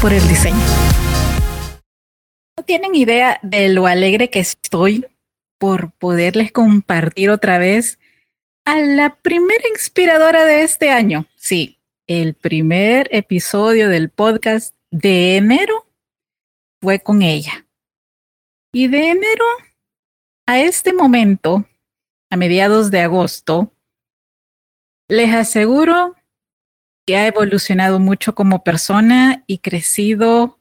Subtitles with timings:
[0.00, 0.56] Por el diseño.
[2.56, 5.06] No tienen idea de lo alegre que estoy
[5.58, 7.98] por poderles compartir otra vez
[8.64, 11.26] a la primera inspiradora de este año.
[11.36, 15.86] Sí, el primer episodio del podcast de enero
[16.80, 17.66] fue con ella.
[18.72, 19.44] Y de enero
[20.46, 21.66] a este momento,
[22.30, 23.72] a mediados de agosto,
[25.08, 26.14] les aseguro
[27.16, 30.58] ha evolucionado mucho como persona y crecido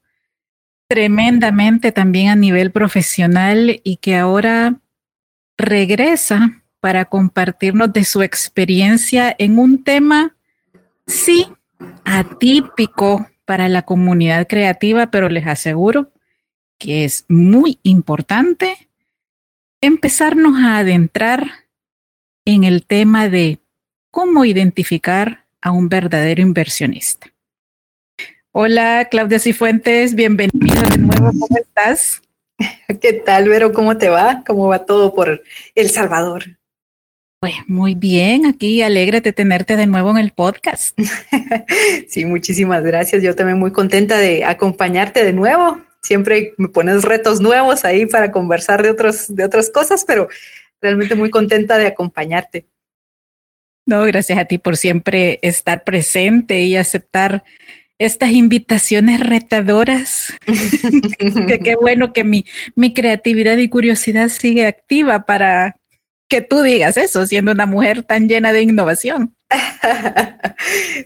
[0.87, 4.79] tremendamente también a nivel profesional y que ahora
[5.57, 10.35] regresa para compartirnos de su experiencia en un tema,
[11.05, 11.47] sí,
[12.05, 16.11] atípico para la comunidad creativa, pero les aseguro
[16.77, 18.89] que es muy importante
[19.81, 21.51] empezarnos a adentrar
[22.45, 23.59] en el tema de
[24.11, 27.27] cómo identificar a un verdadero inversionista.
[28.51, 32.21] Hola, Claudia Cifuentes, bienvenida de nuevo, ¿cómo estás?
[33.01, 33.71] ¿Qué tal, Vero?
[33.73, 34.43] ¿Cómo te va?
[34.45, 35.43] ¿Cómo va todo por
[35.75, 36.57] El Salvador?
[37.39, 40.97] Pues muy bien, aquí alegre de tenerte de nuevo en el podcast.
[42.09, 43.23] sí, muchísimas gracias.
[43.23, 45.79] Yo también muy contenta de acompañarte de nuevo.
[46.01, 50.27] Siempre me pones retos nuevos ahí para conversar de, otros, de otras cosas, pero
[50.81, 52.65] realmente muy contenta de acompañarte.
[53.89, 57.43] No, gracias a ti por siempre estar presente y aceptar
[57.97, 60.31] estas invitaciones retadoras.
[61.63, 62.45] qué bueno que mi,
[62.75, 65.75] mi creatividad y curiosidad sigue activa para
[66.27, 69.35] que tú digas eso, siendo una mujer tan llena de innovación.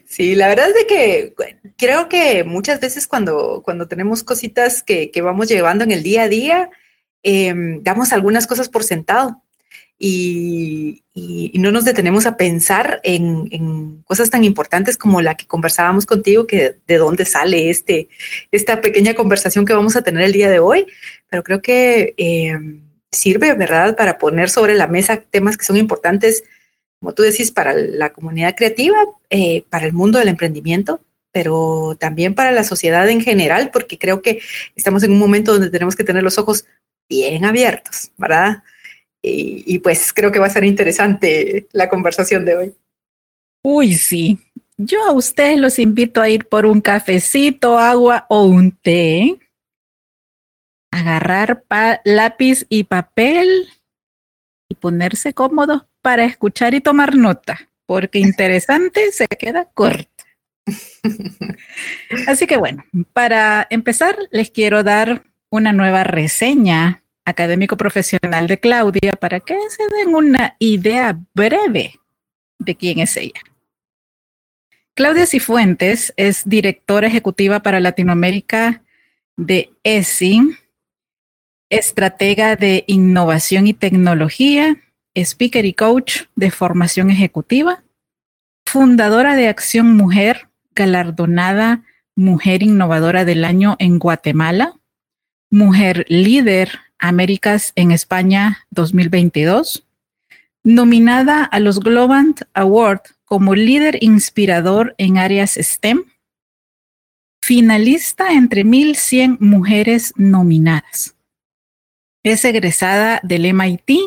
[0.06, 1.34] Sí, la verdad es de que
[1.78, 6.24] creo que muchas veces cuando, cuando tenemos cositas que, que vamos llevando en el día
[6.24, 6.70] a día,
[7.22, 9.43] em, damos algunas cosas por sentado
[10.00, 11.00] y,
[11.56, 16.78] no nos detenemos a pensar en, cosas tan importantes como la que conversábamos contigo, que
[16.86, 18.10] de dónde sale este,
[18.52, 20.88] esta pequeña conversación que vamos a tener el día de hoy,
[21.30, 22.60] pero creo que eh,
[23.12, 26.44] sirve, ¿verdad?, para poner sobre la mesa temas que son importantes,
[27.00, 28.98] como tú decís, para la comunidad creativa,
[29.30, 31.02] eh, para el mundo del emprendimiento,
[31.32, 34.42] pero también para la sociedad en general, porque creo que
[34.76, 36.66] estamos en un momento donde tenemos que tener los ojos
[37.10, 38.64] bien abiertos, ¿verdad?
[39.26, 42.76] Y, pues creo que va a ser interesante la conversación de hoy.
[43.64, 44.38] Uy, sí.
[44.78, 49.40] Yo a ustedes los invito a ir por un cafecito, agua o un té.
[50.92, 51.64] Agarrar
[52.04, 53.70] lápiz y papel
[54.70, 60.10] y ponerse cómodos para escuchar y tomar nota, porque interesante se queda corto.
[62.28, 69.14] Así que bueno, para empezar, les quiero dar una nueva reseña académico profesional de Claudia
[69.14, 72.00] para que se den una idea breve
[72.60, 73.42] de quién es ella.
[74.96, 78.84] Claudia Cifuentes es directora ejecutiva para Latinoamérica
[79.38, 80.56] de ESI,
[81.70, 84.78] estratega de innovación y tecnología,
[85.16, 87.84] speaker y coach de formación ejecutiva,
[88.68, 91.84] fundadora de Acción Mujer, galardonada
[92.16, 94.76] Mujer Innovadora del Año en Guatemala,
[95.50, 99.86] mujer líder Américas en España 2022,
[100.64, 106.06] nominada a los Globant Award como líder inspirador en áreas STEM,
[107.42, 111.18] finalista entre 1.100 mujeres nominadas.
[112.24, 114.00] Es egresada del MIT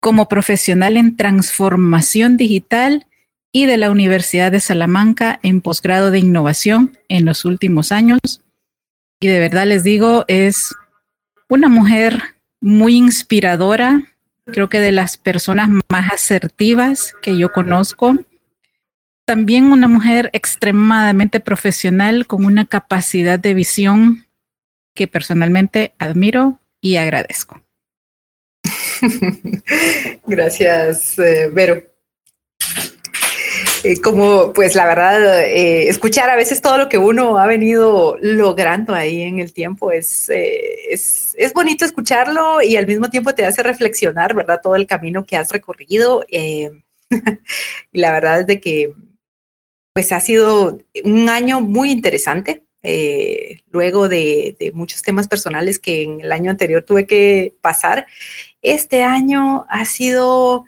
[0.00, 3.06] como profesional en transformación digital
[3.52, 8.20] y de la Universidad de Salamanca en posgrado de innovación en los últimos años.
[9.20, 10.74] Y de verdad les digo, es
[11.52, 12.22] una mujer
[12.62, 14.02] muy inspiradora,
[14.46, 18.16] creo que de las personas más asertivas que yo conozco.
[19.26, 24.26] También una mujer extremadamente profesional con una capacidad de visión
[24.94, 27.62] que personalmente admiro y agradezco.
[30.26, 31.91] Gracias, eh, Vero.
[33.84, 38.16] Eh, como, pues la verdad, eh, escuchar a veces todo lo que uno ha venido
[38.20, 43.44] logrando ahí en el tiempo es, es, es, bonito escucharlo y al mismo tiempo te
[43.44, 44.60] hace reflexionar, ¿verdad?
[44.62, 46.24] Todo el camino que has recorrido.
[46.28, 46.68] y
[47.92, 48.94] la verdad es de que,
[49.92, 52.64] pues ha sido un año muy interesante.
[53.70, 58.06] luego de, de muchos temas personales que en el año anterior tuve que pasar
[58.62, 60.64] este año ha sido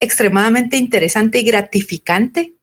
[0.00, 2.54] extremadamente interesante y gratificante.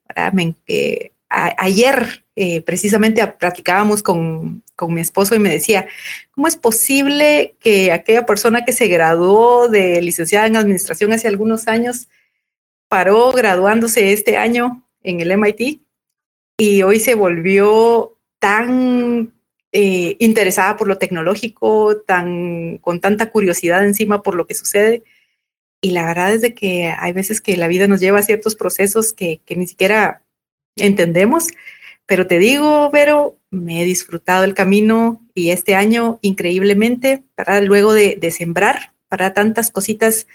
[1.29, 5.87] ayer eh, precisamente platicábamos con, con, mi esposo y me decía,
[6.31, 11.67] ¿cómo es posible que aquella persona que se graduó de licenciada en administración hace algunos
[11.67, 12.07] años
[12.87, 15.81] paró graduándose este año en el MIT
[16.57, 19.33] y hoy se volvió tan
[19.71, 25.03] eh, interesada por lo tecnológico, tan, con tanta curiosidad encima por lo que sucede.
[25.81, 28.55] Y la verdad es de que hay veces que la vida nos lleva a ciertos
[28.55, 30.23] procesos que, que ni siquiera
[30.75, 31.47] entendemos.
[32.05, 37.93] Pero te digo, Vero, me he disfrutado el camino y este año increíblemente, para luego
[37.93, 40.27] de, de sembrar para tantas cositas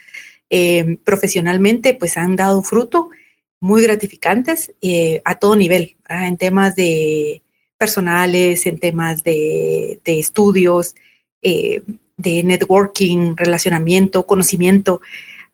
[0.50, 3.10] eh, profesionalmente, pues han dado fruto
[3.58, 7.42] muy gratificantes eh, a todo nivel, en temas de
[7.78, 10.94] personales, en temas de, estudios,
[11.42, 11.82] eh,
[12.16, 15.00] de networking, relacionamiento, conocimiento.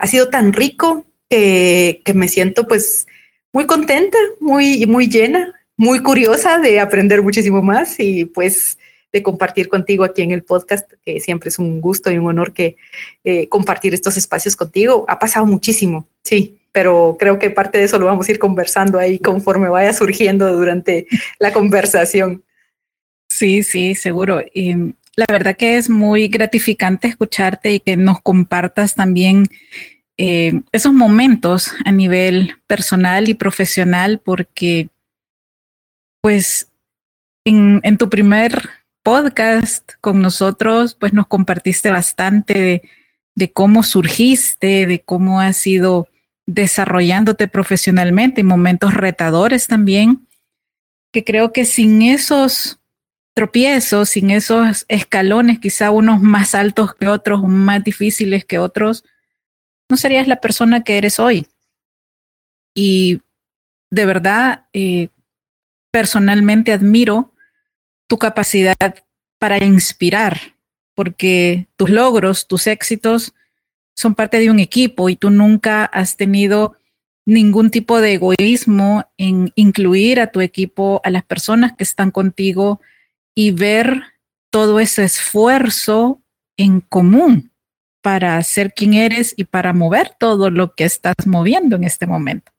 [0.03, 3.07] Ha sido tan rico que, me siento pues
[3.53, 8.79] muy contenta, muy, muy llena, muy curiosa de aprender muchísimo más y pues
[9.13, 12.53] de compartir contigo aquí en el podcast, que siempre es un gusto y un honor
[12.53, 12.75] que
[13.23, 15.05] eh, compartir estos espacios contigo.
[15.07, 18.99] Ha pasado muchísimo, sí, pero creo que parte de eso lo vamos a ir conversando
[18.99, 21.07] ahí conforme vaya surgiendo durante
[21.39, 22.43] la conversación.
[23.29, 24.43] Sí, sí, seguro.
[24.53, 24.75] Y
[25.15, 29.47] la verdad que es muy gratificante escucharte y que nos compartas también
[30.19, 34.89] eh, esos momentos a nivel personal y profesional, porque
[36.21, 36.71] pues
[37.45, 38.69] en, en, tu primer
[39.03, 42.83] podcast con nosotros, pues nos compartiste bastante de,
[43.35, 46.09] de cómo surgiste, de cómo has sido
[46.47, 50.27] desarrollándote profesionalmente en momentos retadores también,
[51.13, 52.81] que creo que sin esos
[53.35, 59.05] tropiezos, sin esos escalones, quizá unos más altos que otros, más difíciles que otros,
[59.89, 61.47] no serías la persona que eres hoy.
[62.75, 63.21] Y
[63.91, 65.09] de verdad, eh,
[65.91, 67.33] personalmente admiro
[68.09, 68.77] tu capacidad
[69.39, 70.57] para inspirar,
[70.95, 73.35] porque tus logros, tus éxitos,
[73.95, 76.77] son parte de un equipo y tú nunca has tenido
[77.27, 82.81] ningún tipo de egoísmo en incluir a tu equipo, a las personas que están contigo
[83.35, 84.03] y ver
[84.51, 86.21] todo ese esfuerzo
[86.57, 87.52] en común
[88.03, 92.53] para ser quien eres y para mover todo lo que estás moviendo en este momento.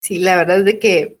[0.00, 1.18] Sí, la verdad es de que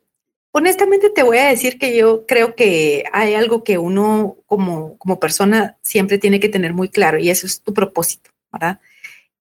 [0.52, 5.18] honestamente te voy a decir que yo creo que hay algo que uno como, como
[5.20, 8.30] persona siempre tiene que tener muy claro y eso es tu propósito.
[8.52, 8.80] ¿verdad?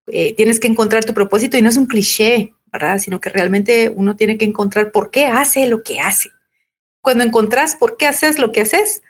[0.08, 3.00] Eh, tienes que encontrar tu propósito y no es un cliché, ¿verdad?
[3.00, 6.30] Sino que realmente uno tiene que encontrar por qué hace lo que hace.
[7.02, 9.02] Cuando encontrás por qué haces lo que haces,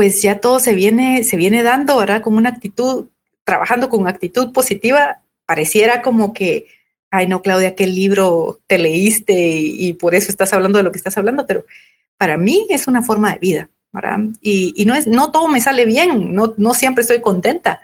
[0.00, 2.22] pues ya todo se viene, se viene dando, ¿verdad?
[2.22, 3.08] Con una actitud,
[3.44, 6.68] trabajando con actitud positiva, pareciera como que,
[7.10, 10.96] ay no, Claudia, qué libro te leíste y, por eso estás hablando de lo que
[10.96, 11.66] estás hablando, pero
[12.16, 14.20] para mí es una forma de vida, ¿verdad?
[14.40, 17.82] Y, y no es, no todo me sale bien, no, no siempre estoy contenta,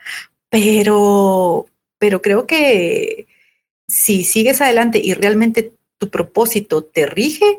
[0.48, 1.66] pero,
[1.98, 3.26] pero creo que
[3.88, 7.58] si sigues adelante y realmente tu propósito te rige,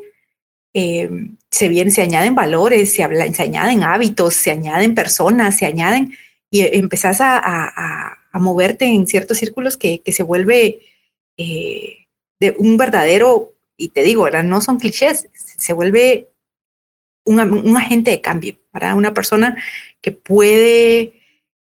[0.72, 6.16] em, se bien, se añaden valores, se, se, añaden hábitos, se añaden personas, se añaden
[6.50, 10.80] y empezás a, a, a moverte en ciertos círculos que, que se vuelve
[11.36, 12.06] eh,
[12.40, 16.28] de un verdadero, y te digo, no son clichés, se vuelve
[17.24, 19.56] un, un agente de cambio, para una persona
[20.00, 21.14] que puede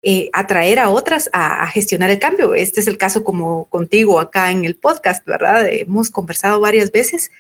[0.04, 2.54] eh, atraer a otras a, gestionar el cambio.
[2.54, 5.68] Este es el caso como contigo acá en el podcast, ¿verdad?
[5.70, 7.32] Hemos conversado varias veces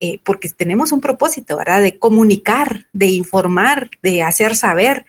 [0.00, 1.82] eh, porque tenemos un propósito, ¿verdad?
[1.82, 5.06] De comunicar, de informar, de hacer saber.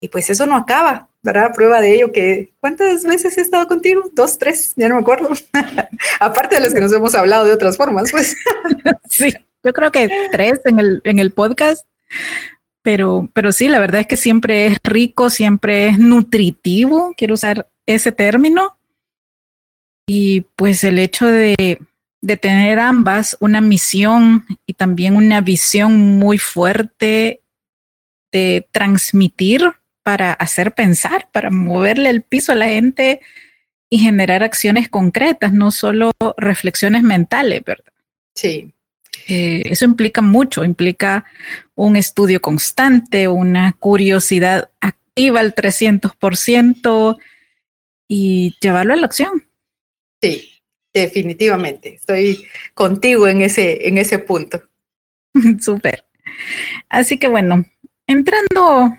[0.00, 1.52] Y pues eso no acaba, ¿verdad?
[1.52, 4.10] Prueba de ello que, ¿cuántas veces he estado contigo?
[4.12, 5.30] Dos, tres, ya no me acuerdo.
[6.20, 8.36] Aparte de los que nos hemos hablado de otras formas, pues.
[9.10, 11.84] sí, yo creo que tres en el, en el podcast,
[12.82, 17.68] pero, pero sí, la verdad es que siempre es rico, siempre es nutritivo, quiero usar
[17.86, 18.78] ese término.
[20.06, 21.80] Y pues el hecho de,
[22.20, 27.42] de tener ambas una misión y también una visión muy fuerte
[28.32, 29.62] de transmitir
[30.02, 33.20] para hacer pensar, para moverle el piso a la gente
[33.90, 37.92] y generar acciones concretas, no solo reflexiones mentales, ¿verdad?
[38.34, 38.72] Sí.
[39.26, 41.24] Eh, eso implica mucho, implica
[41.74, 47.18] un estudio constante, una curiosidad activa al 300%
[48.08, 49.46] y llevarlo a la acción.
[50.22, 50.57] Sí,
[50.92, 51.94] definitivamente.
[51.94, 54.62] Estoy contigo en ese, en ese punto.
[55.60, 56.04] Súper.
[56.88, 57.64] Así que bueno,
[58.06, 58.96] entrando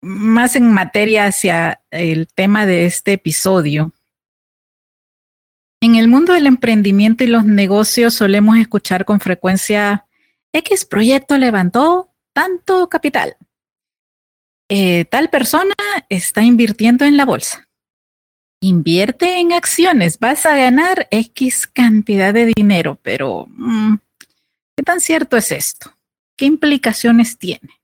[0.00, 3.92] más en materia hacia el tema de este episodio.
[5.80, 10.06] En el mundo del emprendimiento y los negocios solemos escuchar con frecuencia
[10.52, 13.36] X proyecto levantó tanto capital.
[14.68, 15.74] Eh, tal persona
[16.08, 17.67] está invirtiendo en la bolsa.
[18.60, 23.96] Invierte en acciones, vas a ganar X cantidad de dinero, pero mm,
[24.76, 25.96] ¿qué tan cierto es esto?
[26.36, 27.80] ¿Qué implicaciones tiene?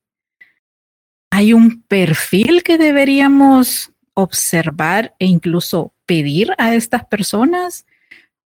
[1.30, 7.86] ¿Hay un perfil que deberíamos observar e incluso pedir a estas personas?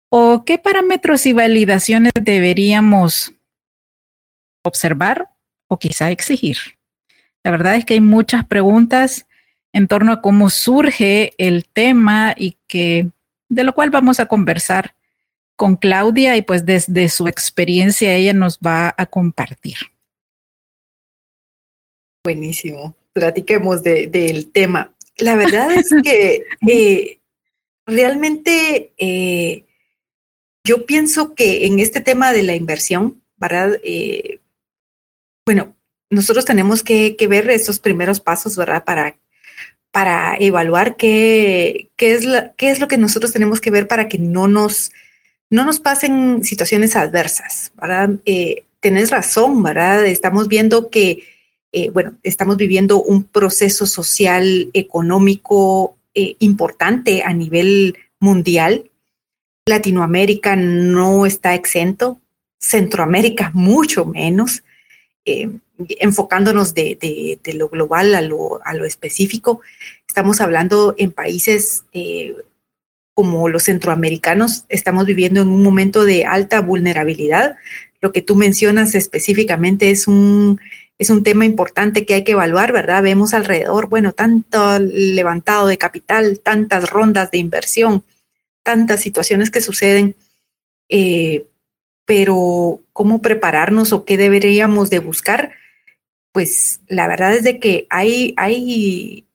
[0.09, 3.33] ¿O qué parámetros y validaciones deberíamos
[4.63, 5.29] observar
[5.67, 6.57] o quizá exigir?
[7.43, 9.26] La verdad es que hay muchas preguntas
[9.77, 13.09] en torno a cómo surge el tema y que
[13.47, 14.95] de lo cual vamos a conversar
[15.55, 19.77] con Claudia y pues desde su experiencia ella nos va a compartir.
[22.23, 22.95] Buenísimo.
[23.13, 24.93] Platiquemos del tema.
[25.17, 27.19] La verdad es que eh,
[27.85, 29.63] realmente eh,
[30.63, 33.79] yo pienso que en este tema de la inversión, ¿verdad?
[33.83, 34.39] Eh,
[35.45, 35.75] bueno,
[36.09, 38.83] nosotros tenemos que, ver esos primeros pasos, ¿verdad?
[38.83, 39.15] Para,
[39.97, 44.19] para evaluar qué, qué, es qué es lo que nosotros tenemos que ver para que
[44.19, 44.91] no nos,
[45.49, 48.11] no nos pasen situaciones adversas, ¿verdad?
[48.79, 50.05] tenés razón, ¿verdad?
[50.05, 51.23] Estamos viendo que
[51.71, 58.91] eh, bueno, estamos viviendo un proceso social, económico eh, importante a nivel mundial.
[59.65, 62.21] Latinoamérica no está exento,
[62.59, 64.61] Centroamérica mucho menos,
[65.27, 65.49] eh,
[65.99, 69.61] enfocándonos de, lo global a lo, específico.
[70.07, 71.83] Estamos hablando en países
[73.13, 77.55] como los centroamericanos, estamos viviendo en un momento de alta vulnerabilidad.
[77.99, 80.59] Lo que tú mencionas específicamente es un
[80.99, 83.03] es un tema importante que hay que evaluar, ¿verdad?
[83.03, 88.03] Vemos alrededor, bueno, tanto levantado de capital, tantas rondas de inversión,
[88.63, 90.15] tantas situaciones que suceden,
[90.89, 91.45] eh,
[92.07, 95.51] pero ¿cómo prepararnos o qué deberíamos de buscar?
[96.31, 99.27] Pues la verdad es de que hay, hay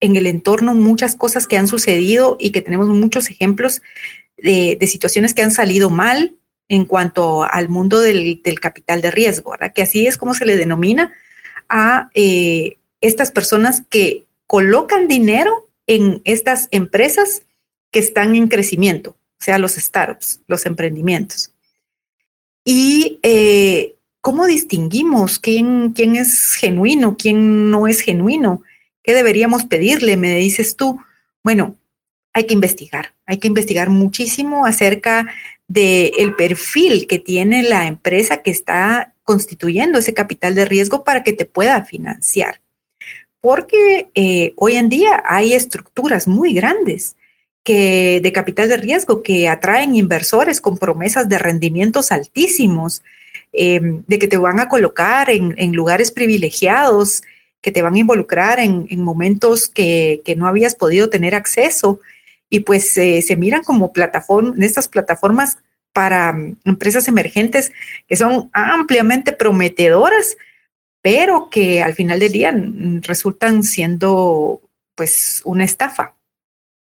[0.00, 3.80] en el entorno muchas cosas que han sucedido y que tenemos muchos ejemplos
[4.36, 6.36] de, de situaciones que han salido mal,
[6.68, 9.72] en cuanto al mundo del, capital de riesgo, ¿verdad?
[9.72, 11.12] Que así es como se le denomina
[11.68, 17.42] a eh, estas personas que colocan dinero en estas empresas
[17.90, 21.52] que están en crecimiento, o sea, los startups, los emprendimientos.
[22.68, 28.62] Y eh, cómo distinguimos quién, quién es genuino, quién no es genuino,
[29.04, 30.98] qué deberíamos pedirle, me dices tú.
[31.44, 31.76] Bueno,
[32.32, 35.32] hay que investigar, hay que investigar muchísimo acerca
[35.68, 41.32] del perfil que tiene la empresa que está constituyendo ese capital de riesgo para que
[41.32, 42.60] te pueda financiar.
[43.40, 47.14] Porque eh, hoy en día hay estructuras muy grandes
[47.66, 53.02] que, de capital de riesgo que atraen inversores con promesas de rendimientos altísimos,
[53.52, 57.22] em, de que te van a colocar en, lugares privilegiados,
[57.60, 62.00] que te van a involucrar en, momentos que, no habías podido tener acceso.
[62.48, 65.58] Y pues eh, se miran como plataformas, estas plataformas
[65.92, 67.72] para mm, empresas emergentes
[68.06, 70.36] que son ampliamente prometedoras,
[71.02, 74.60] pero que al final del día mm, resultan siendo
[74.94, 76.15] pues una estafa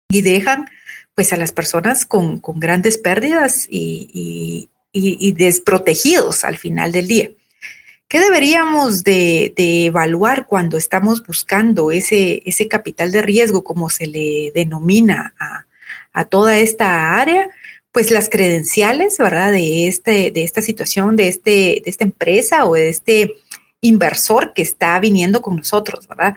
[0.09, 0.69] y dejan
[1.15, 7.31] pues a las personas con, grandes pérdidas y, desprotegidos al final del día.
[8.09, 15.35] ¿Qué deberíamos de, evaluar cuando estamos buscando ese, capital de riesgo, como se le denomina
[16.13, 17.49] a, toda esta área?
[17.93, 19.53] Pues las credenciales, ¿verdad?
[19.53, 23.37] De, este, de esta situación, de, este, de esta empresa o de este
[23.81, 26.37] inversor que está viniendo con nosotros, ¿verdad?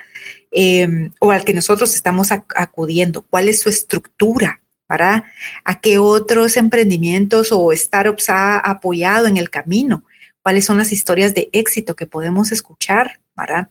[0.52, 5.24] Em, o al que nosotros estamos acudiendo, cuál es su estructura, ¿verdad?
[5.64, 10.04] A qué otros emprendimientos o startups ha apoyado en el camino,
[10.42, 13.70] cuáles son las historias de éxito que podemos escuchar, ¿verdad?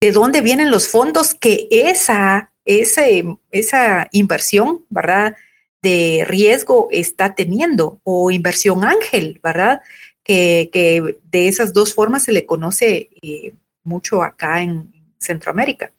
[0.00, 5.34] De dónde vienen los fondos que esa, esa inversión, ¿verdad?
[5.82, 9.80] De riesgo está teniendo o inversión ángel, ¿verdad?
[10.22, 15.92] Que, que de esas dos formas se le conoce eh, mucho acá en, Centroamérica.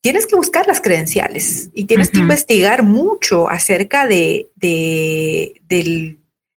[0.00, 5.60] Tienes que buscar las credenciales y tienes que investigar mucho acerca de, de,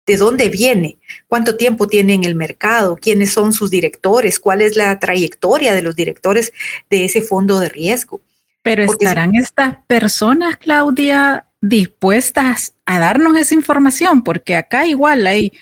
[0.07, 4.76] de dónde viene, cuánto tiempo tiene en el mercado, quiénes son sus directores, cuál es
[4.76, 6.52] la trayectoria de los directores
[6.88, 8.21] de ese fondo de riesgo.
[8.62, 15.52] Pero estarán estas personas, Claudia, dispuestas a darnos esa información, porque acá igual hay,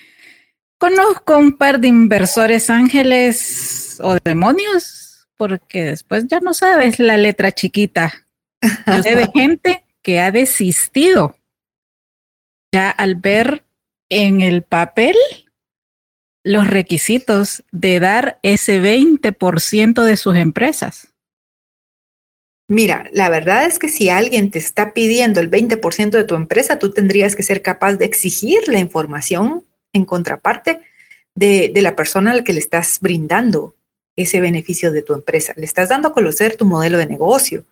[0.77, 5.10] conozco un par de inversores ángeles o demonios
[5.41, 8.27] porque después ya no sabes la letra chiquita.
[8.85, 11.35] de gente que ha desistido
[12.71, 13.63] ya al ver
[14.11, 15.15] en el papel
[16.43, 21.07] los requisitos de dar ese 20% de sus empresas.
[22.67, 26.77] Mira, la verdad es que si alguien te está pidiendo el 20% de tu empresa,
[26.77, 30.81] tú tendrías que ser capaz de exigir la información en contraparte
[31.33, 33.75] de, de la persona a la que le estás brindando
[34.15, 35.53] ese beneficio de tu empresa.
[35.55, 37.65] Le estás dando a conocer tu modelo de negocio.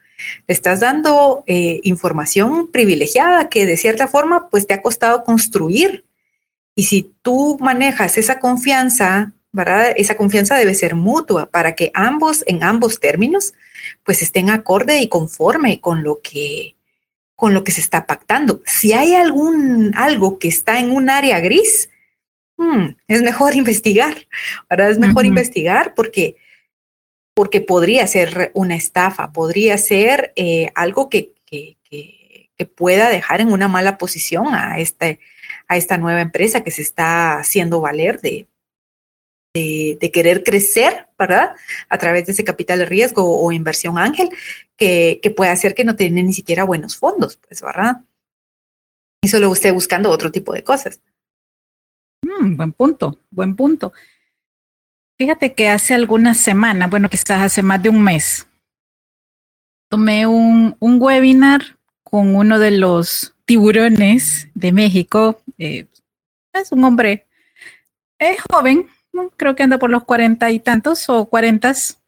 [0.48, 6.06] Le estás dando eh, información privilegiada que de cierta forma pues te ha costado construir.
[6.76, 9.94] Y si tú manejas esa confianza, ¿verdad?
[9.96, 13.54] Esa confianza debe ser mutua para que ambos, en ambos términos,
[14.04, 16.76] pues estén acorde y conforme con lo que
[17.36, 18.62] con lo que se está pactando.
[18.66, 21.90] Si hay algún algo que está en un área gris,
[22.60, 24.28] Hmm, es mejor investigar.
[24.68, 26.36] Ahora es mejor investigar porque,
[27.34, 31.78] porque podría ser una estafa, podría ser eh, algo que, que,
[32.76, 35.22] pueda dejar en una mala posición a, este,
[35.70, 38.48] a esta nueva empresa que se está haciendo valer de,
[39.54, 41.56] de, querer crecer, ¿verdad?
[41.88, 44.30] A través de ese capital de riesgo o, inversión ángel,
[44.76, 48.02] que, que, puede hacer que no tiene ni siquiera buenos fondos, pues, ¿verdad?
[49.22, 51.00] Y solo esté buscando otro tipo de cosas.
[52.40, 53.94] Mm, buen punto, buen punto.
[55.18, 58.48] Fíjate que hace algunas semanas, bueno, quizás hace más de un mes,
[59.90, 65.42] tomé un, un webinar con uno de los tiburones de México.
[65.58, 65.88] Eh,
[66.54, 67.28] es un hombre,
[68.18, 68.88] es joven,
[69.36, 72.02] creo que anda por los cuarenta y tantos o cuarentas,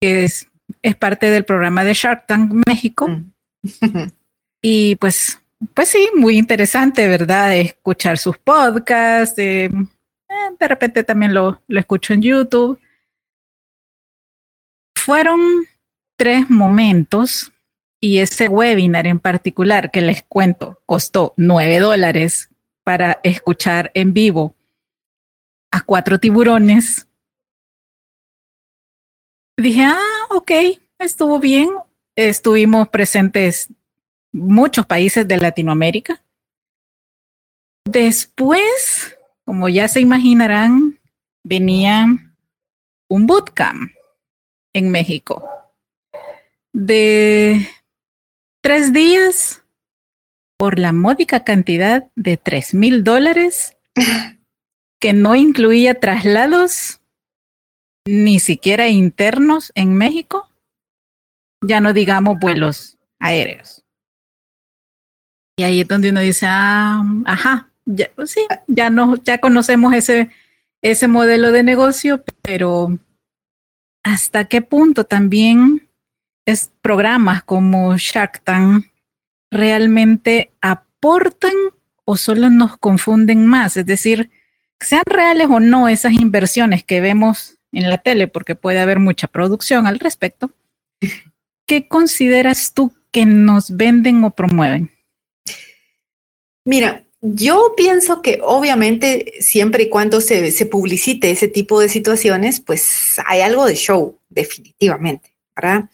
[0.00, 0.48] que es,
[0.80, 3.08] es parte del programa de Shark Tank México.
[3.08, 3.32] Mm.
[4.62, 5.41] y pues
[5.74, 7.56] pues sí, muy interesante, ¿verdad?
[7.56, 9.70] Escuchar sus podcasts, eh,
[10.58, 12.80] de repente también lo, lo escucho en YouTube.
[14.96, 15.40] Fueron
[16.16, 17.52] tres momentos
[18.00, 22.50] y ese webinar en particular que les cuento costó nueve dólares
[22.84, 24.54] para escuchar en vivo
[25.70, 27.08] a cuatro tiburones.
[29.56, 30.50] Dije, ah, ok,
[30.98, 31.70] estuvo bien.
[32.16, 33.68] Estuvimos presentes
[34.32, 36.22] muchos países de Latinoamérica.
[37.84, 40.98] Después, como ya se imaginarán,
[41.44, 42.06] venía
[43.08, 43.92] un bootcamp
[44.72, 45.48] en México
[46.72, 47.68] de
[48.62, 49.62] tres días
[50.56, 53.76] por la módica cantidad de tres mil dólares
[55.00, 57.00] que no incluía traslados
[58.06, 60.48] ni siquiera internos en México,
[61.60, 63.81] ya no digamos vuelos aéreos.
[65.56, 67.70] Y ahí es donde uno dice, ah, ajá,
[68.14, 70.30] pues sí, ya, no, ya conocemos ese,
[70.80, 72.98] ese modelo de negocio, pero
[74.02, 75.88] hasta qué punto también
[76.46, 78.86] es programas como Shark Tank
[79.50, 81.52] realmente aportan
[82.04, 84.30] o solo nos confunden más, es decir,
[84.80, 89.28] sean reales o no esas inversiones que vemos en la tele, porque puede haber mucha
[89.28, 90.50] producción al respecto.
[91.66, 94.90] ¿Qué consideras tú que nos venden o promueven?
[96.64, 102.60] Mira, yo pienso que obviamente siempre y cuando se, se, publicite ese tipo de situaciones,
[102.60, 105.88] pues hay algo de show, definitivamente, ¿verdad?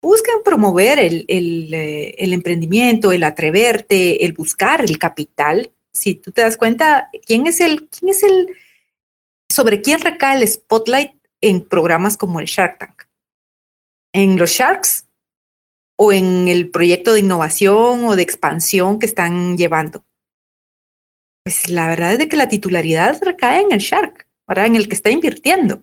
[0.00, 5.70] Buscan promover el, el, eh, el, emprendimiento, el atreverte, el buscar el capital.
[5.92, 8.48] Si tú te das cuenta, ¿quién es el, quién es el,
[9.50, 13.02] sobre quién recae el spotlight en programas como el Shark Tank?
[14.12, 15.06] En los Sharks
[15.96, 20.04] o en el proyecto de innovación o de expansión que están llevando?
[21.44, 24.66] Pues la verdad es de que la titularidad recae en el Shark, ¿verdad?
[24.66, 25.82] En el que está invirtiendo.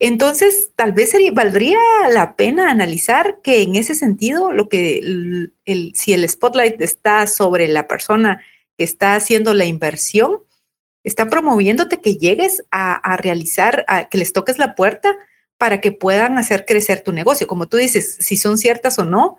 [0.00, 1.78] Entonces, tal vez valdría
[2.12, 5.50] la pena analizar que en ese sentido, lo que
[5.94, 8.44] si el spotlight está sobre la persona
[8.76, 10.42] que está haciendo la inversión,
[11.02, 15.16] está promoviéndote que llegues a, realizar, a, que les toques la puerta
[15.58, 17.46] para que puedan hacer crecer tu negocio.
[17.46, 19.38] Como tú dices, si son ciertas o no,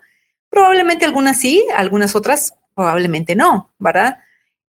[0.50, 4.18] probablemente algunas sí, algunas otras probablemente no, ¿verdad?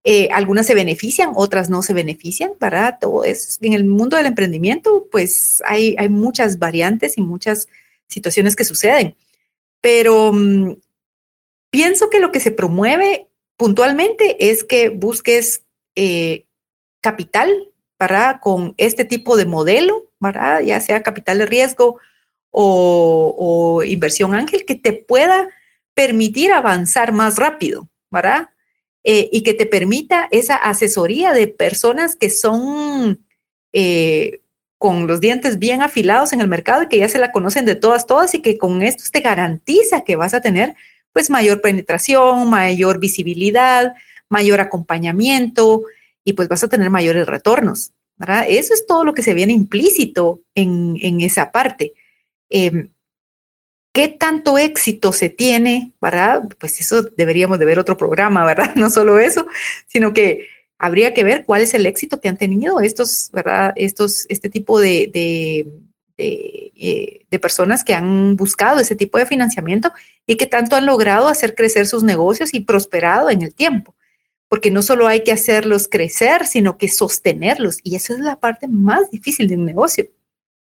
[0.04, 2.98] Eh, algunas se benefician, otras no se benefician, ¿verdad?
[3.00, 7.68] Todo es en el mundo del emprendimiento, pues hay, hay muchas variantes y muchas
[8.08, 9.16] situaciones que suceden.
[9.80, 10.76] Pero mm,
[11.70, 15.64] pienso que lo que se promueve puntualmente es que busques
[15.96, 16.46] eh,
[17.02, 17.71] capital,
[18.02, 18.40] ¿verdad?
[18.42, 20.62] Con este tipo de modelo, ¿verdad?
[20.62, 22.00] Ya sea capital de riesgo
[22.50, 25.48] o, inversión ángel, que te pueda
[25.94, 28.50] permitir avanzar más rápido, ¿verdad?
[29.04, 33.24] Eh, y que te permita esa asesoría de personas que son
[33.72, 34.42] eh,
[34.80, 37.76] con los dientes bien afilados en el mercado y que ya se la conocen de
[37.76, 40.74] todas, todas y que con esto te garantiza que vas a tener
[41.14, 43.94] pues mayor penetración, mayor visibilidad,
[44.28, 45.84] mayor acompañamiento
[46.24, 47.92] y pues vas a tener mayores retornos.
[48.18, 48.46] ¿verdad?
[48.48, 51.94] Eso es todo lo que se viene implícito en, en esa parte.
[52.50, 52.92] Em,
[53.94, 56.44] ¿Qué tanto éxito se tiene, verdad?
[56.60, 58.74] Pues eso deberíamos de ver otro programa, ¿verdad?
[58.76, 59.48] No solo eso,
[59.88, 63.74] sino que habría que ver cuál es el éxito que han tenido estos, ¿verdad?
[63.76, 65.68] Estos, este tipo de, de,
[66.18, 69.92] eh, de, personas que han buscado ese tipo de financiamiento
[70.26, 73.96] y que tanto han logrado hacer crecer sus negocios y prosperado en el tiempo.
[74.52, 77.80] Porque no solo hay que hacerlos crecer, sino que sostenerlos.
[77.82, 80.10] Y esa es la parte más difícil de un negocio.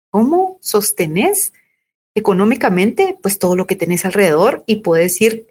[0.09, 1.53] ¿Cómo sostenes?
[2.15, 5.47] económicamente, pues todo lo que tenés alrededor y puedes ir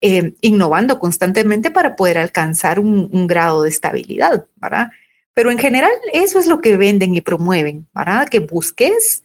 [0.00, 4.90] eh, innovando constantemente para poder alcanzar un, grado de estabilidad, ¿verdad?
[5.34, 8.28] Pero en general eso es lo que venden y promueven, ¿verdad?
[8.28, 9.22] Que busques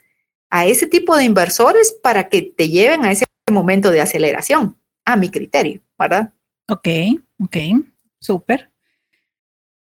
[0.50, 5.15] a ese tipo de inversores para que te lleven a ese momento de aceleración, a
[5.15, 6.34] mi criterio, ¿verdad?
[6.68, 6.88] Ok,
[7.39, 7.58] ok,
[8.26, 8.72] súper.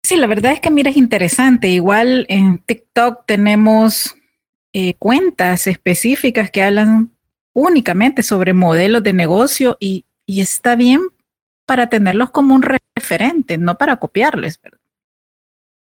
[0.02, 1.68] Sí, la verdad es que mira, es interesante.
[1.68, 4.16] Igual en TikTok tenemos
[4.72, 7.10] eh, cuentas específicas que hablan
[7.52, 11.00] únicamente sobre modelos de negocio y, está bien
[11.66, 14.60] para tenerlos como un referente, no para copiarles.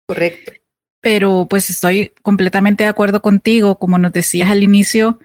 [0.07, 0.53] Correcto.
[1.01, 5.19] Pero pues estoy completamente de acuerdo contigo, como nos decías al inicio,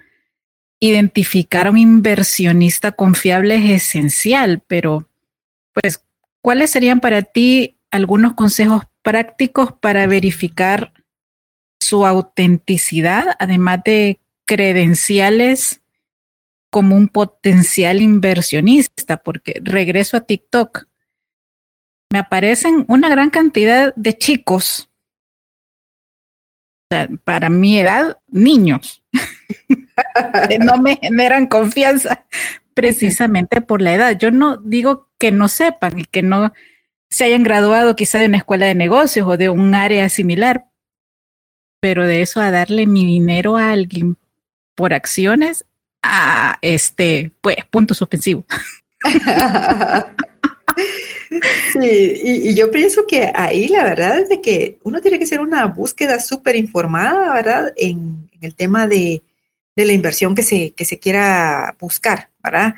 [0.79, 5.07] identificar a un inversionista confiable es esencial, pero
[5.73, 6.03] pues,
[6.41, 10.93] ¿cuáles serían para ti algunos consejos prácticos para verificar
[11.79, 15.81] su autenticidad, además de credenciales
[16.69, 20.85] como un potencial inversionista, porque regreso a TikTok,
[22.11, 24.89] me aparecen una gran cantidad de chicos,
[27.23, 29.01] para mi edad, niños,
[30.59, 32.25] no me generan confianza
[32.73, 34.17] precisamente por la edad.
[34.17, 36.51] Yo no digo que no sepan y que no
[37.07, 40.65] se hayan graduado quizá de una escuela de negocios o de un área similar,
[41.79, 44.17] pero de eso a darle mi dinero a alguien
[44.73, 45.63] por acciones,
[46.01, 48.45] a este, pues, punto suspensivo.
[51.71, 55.39] Sí, y, yo pienso que ahí la verdad es de que uno tiene que hacer
[55.39, 57.73] una búsqueda súper informada, ¿verdad?
[57.77, 59.23] En, el tema de,
[59.77, 62.75] la inversión que se, que se quiera buscar, ¿verdad?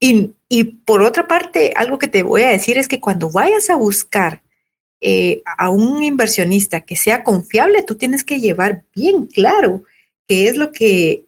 [0.00, 3.70] Y, y, por otra parte, algo que te voy a decir es que cuando vayas
[3.70, 4.42] a buscar
[5.00, 9.84] eh, a un inversionista que sea confiable, tú tienes que llevar bien claro
[10.26, 11.24] qué es lo que,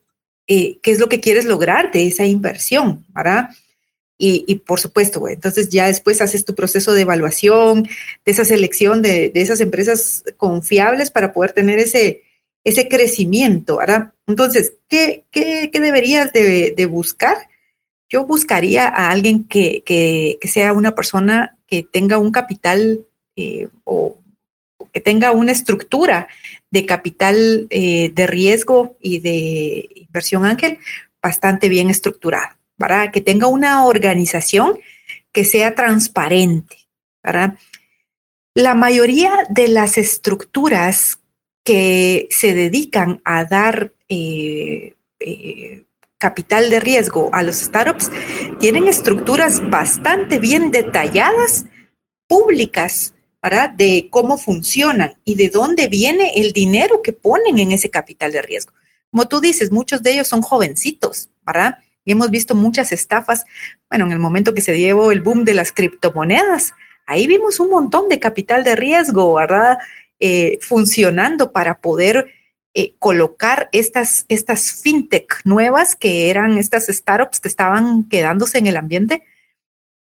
[0.48, 3.50] eh, qué es lo que quieres lograr de esa inversión, ¿verdad?
[4.18, 9.30] Y, por supuesto, entonces ya después haces tu proceso de evaluación, de esa selección de,
[9.34, 12.22] esas empresas confiables para poder tener ese,
[12.64, 14.12] ese crecimiento, ¿verdad?
[14.26, 17.36] Entonces, ¿qué, qué, qué deberías de, de, buscar?
[18.12, 24.18] Yo buscaría a alguien que, que, sea una persona que tenga un capital eh, o
[24.92, 26.28] que tenga una estructura
[26.70, 30.78] de capital eh, de riesgo y de inversión ángel
[31.22, 34.78] bastante bien estructurada, para que tenga una organización
[35.32, 36.76] que sea transparente.
[37.22, 37.56] ¿verdad?
[38.54, 41.18] La mayoría de las estructuras
[41.64, 44.96] que se dedican a dar eh,
[46.22, 48.08] capital de riesgo a los startups
[48.60, 51.66] tienen estructuras bastante bien detalladas,
[52.28, 53.12] públicas,
[53.74, 58.40] de cómo funcionan y de dónde viene el dinero que ponen en ese capital de
[58.40, 58.72] riesgo.
[59.10, 61.78] Como tú dices, muchos de ellos son jovencitos, ¿verdad?
[62.04, 63.44] Y hemos visto muchas estafas.
[63.90, 66.72] Bueno, en el momento que se llevó el boom de las criptomonedas,
[67.04, 69.78] ahí vimos un montón de capital de riesgo, ¿verdad?
[70.20, 72.28] Eh, funcionando para poder
[72.74, 78.78] eh, colocar estas, estas fintech nuevas que eran estas startups que estaban quedándose en el
[78.78, 79.22] ambiente.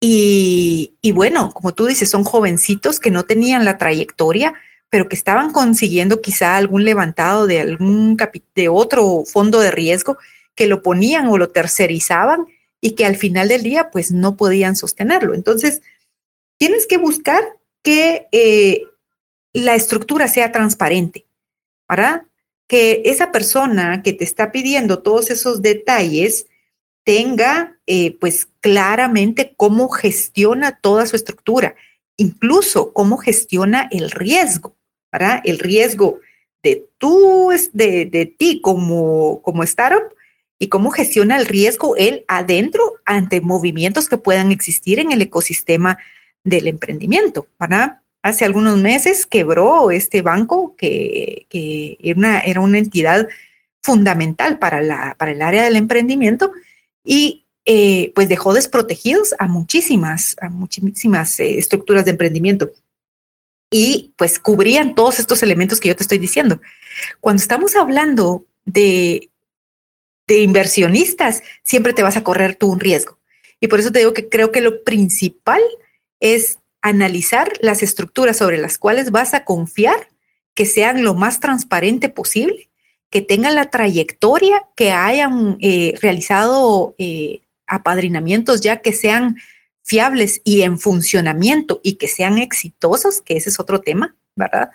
[0.01, 4.55] Y, bueno, como tú dices, son jovencitos que no tenían la trayectoria,
[4.91, 8.17] pero que estaban consiguiendo quizá algún levantado de algún
[8.55, 10.19] de otro fondo de riesgo
[10.55, 12.47] que lo ponían o lo tercerizaban
[12.83, 15.35] y que al final del día pues no podían sostenerlo.
[15.35, 15.81] Entonces,
[16.59, 17.43] tienes que buscar
[17.83, 18.83] que eh,
[19.55, 21.27] la estructura sea transparente,
[21.89, 22.25] ¿verdad?
[22.67, 26.47] Que esa persona que te está pidiendo todos esos detalles
[27.05, 31.75] tenga eh, pues claramente cómo gestiona toda su estructura,
[32.17, 34.75] incluso cómo gestiona el riesgo,
[35.13, 35.43] ¿verdad?
[35.45, 36.21] El riesgo
[36.63, 40.15] de tú, de, de ti como, como startup
[40.59, 45.99] y cómo gestiona el riesgo él adentro ante movimientos que puedan existir en el ecosistema
[46.43, 47.47] del emprendimiento.
[47.59, 48.01] ¿verdad?
[48.25, 51.47] Hace algunos meses quebró este banco que,
[52.01, 53.29] era, una, entidad
[53.83, 56.53] fundamental para el área del emprendimiento
[57.05, 62.71] y eh, pues dejó desprotegidos a muchísimas, a muchísimas eh, estructuras de emprendimiento
[63.71, 66.61] y pues cubrían todos estos elementos que yo te estoy diciendo.
[67.21, 69.31] Cuando estamos hablando de
[70.27, 73.19] de inversionistas, siempre te vas a correr tú un riesgo.
[73.61, 75.61] Y por eso te digo que creo que lo principal
[76.21, 80.11] es analizar las estructuras sobre las cuales vas a confiar,
[80.55, 82.69] que sean lo más transparente posible,
[83.09, 89.37] que tengan la trayectoria, que hayan eh, realizado eh, apadrinamientos ya que sean
[89.83, 94.71] fiables y en funcionamiento y que sean exitosos, que ese es otro tema, ¿verdad?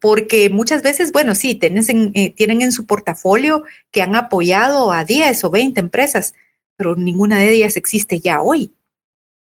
[0.00, 5.44] Porque muchas veces, bueno, sí, eh, tienen en su portafolio que han apoyado a 10
[5.44, 6.32] o 20 empresas,
[6.76, 8.72] pero ninguna de ellas existe ya hoy,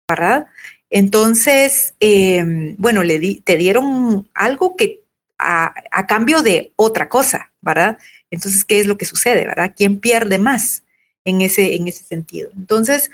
[0.10, 0.48] ¿verdad?
[0.92, 5.00] Entonces, em, bueno, le te dieron algo que
[5.40, 5.74] a,
[6.08, 7.98] cambio de otra cosa, ¿verdad?
[8.30, 9.74] Entonces, ¿qué es lo que sucede, verdad?
[9.76, 10.84] ¿Quién pierde más
[11.26, 12.52] en ese, en ese sentido?
[12.56, 13.10] Entonces,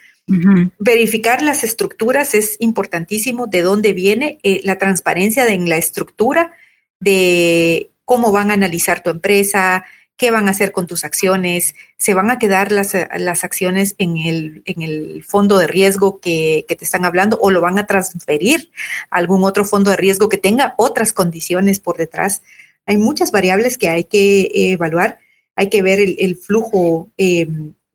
[0.78, 6.52] Verificar las estructuras es importantísimo, de dónde viene eh, la transparencia en la estructura,
[7.00, 9.86] de cómo van a analizar tu empresa,
[10.18, 14.18] qué van a hacer con tus acciones, se van a quedar las, las acciones en
[14.18, 17.86] el, en el, fondo de riesgo que, que, te están hablando o lo van a
[17.86, 18.72] transferir
[19.12, 22.42] a algún otro fondo de riesgo que tenga otras condiciones por detrás.
[22.88, 25.20] Hay muchas variables que hay que evaluar.
[25.56, 27.48] Hay que ver el, flujo eh,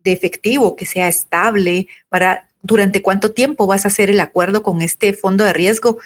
[0.05, 4.83] de efectivo, que sea estable, para durante cuánto tiempo vas a hacer el acuerdo con
[4.83, 5.99] este fondo de riesgo.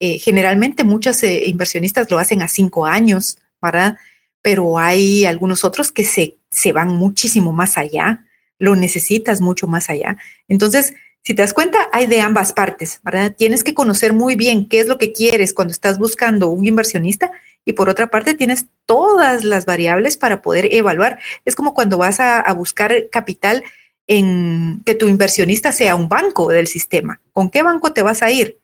[0.00, 3.98] Eh, generalmente muchos eh, inversionistas lo hacen a cinco años, ¿verdad?
[4.42, 8.24] Pero hay algunos otros que se, se van muchísimo más allá,
[8.58, 10.16] lo necesitas mucho más allá.
[10.48, 13.34] Entonces, si te das cuenta, hay de ambas partes, ¿verdad?
[13.36, 17.30] Tienes que conocer muy bien qué es lo que quieres cuando estás buscando un inversionista
[17.64, 21.18] y por otra parte tienes todas las variables para poder evaluar.
[21.44, 23.62] Es como cuando vas a, buscar capital
[24.06, 27.20] en que tu inversionista sea un banco del sistema.
[27.32, 28.58] ¿Con qué banco te vas a ir?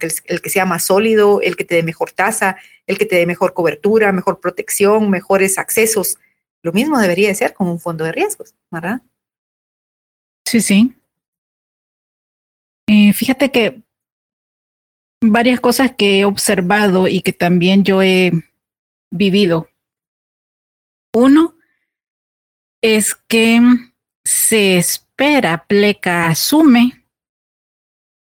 [0.00, 3.16] El, el, que sea más sólido, el que te dé mejor tasa, el que te
[3.16, 6.18] dé mejor cobertura, mejor protección, mejores accesos.
[6.62, 9.02] Lo mismo debería de ser con un fondo de riesgos, ¿verdad?
[10.46, 10.94] Sí, sí.
[12.86, 13.82] Eh, fíjate que
[15.22, 18.32] varias cosas que he observado y que también yo he
[19.10, 19.68] vivido.
[21.14, 21.56] Uno
[22.82, 23.60] es que
[24.24, 27.03] se espera, Pleca asume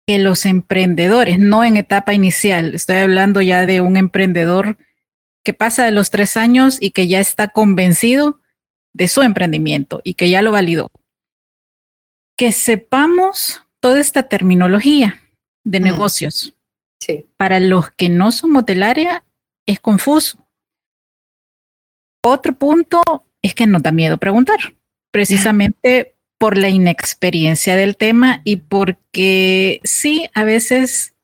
[0.09, 4.79] que los emprendedores, no en etapa inicial, estoy hablando ya de un emprendedor
[5.44, 8.40] que pasa de los tres años y que ya está convencido
[8.94, 10.90] de su emprendimiento y que ya lo validó.
[12.38, 15.21] Que sepamos toda esta terminología
[15.62, 16.55] de negocios
[17.37, 19.25] para los que no somos del área
[19.66, 20.38] es confuso.
[22.25, 23.03] Otro punto
[23.42, 24.75] es que nos da miedo preguntar,
[25.11, 31.14] precisamente por la inexperiencia del tema y porque sí, a veces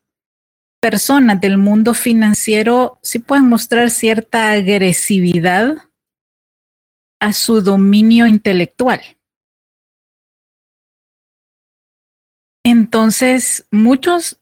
[0.81, 5.77] personas del mundo financiero sí pueden mostrar cierta agresividad
[7.19, 9.01] a su dominio intelectual.
[12.63, 14.41] Entonces, muchos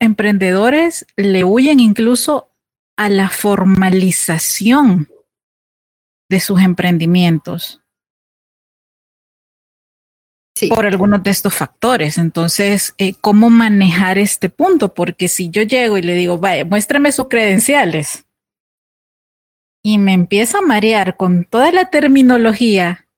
[0.00, 2.52] emprendedores le huyen incluso
[2.96, 5.08] a la formalización
[6.28, 7.81] de sus emprendimientos.
[10.68, 12.18] Por algunos de estos factores.
[12.18, 14.94] Entonces, eh, ¿cómo manejar este punto?
[14.94, 18.26] Porque si yo llego y le digo, vaya, muéstrame sus credenciales
[19.82, 23.08] y me empieza a marear con toda la terminología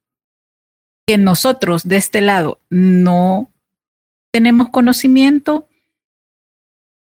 [1.07, 3.53] que nosotros de este lado no
[4.33, 5.69] tenemos conocimiento,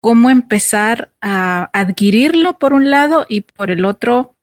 [0.01, 4.33] cómo empezar a adquirirlo por un lado y por el otro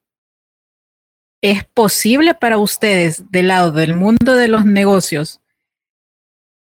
[1.42, 5.40] ¿Es posible para ustedes, del lado del mundo de los negocios,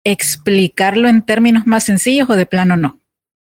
[0.03, 2.99] explicarlo en términos más sencillos o de plano no?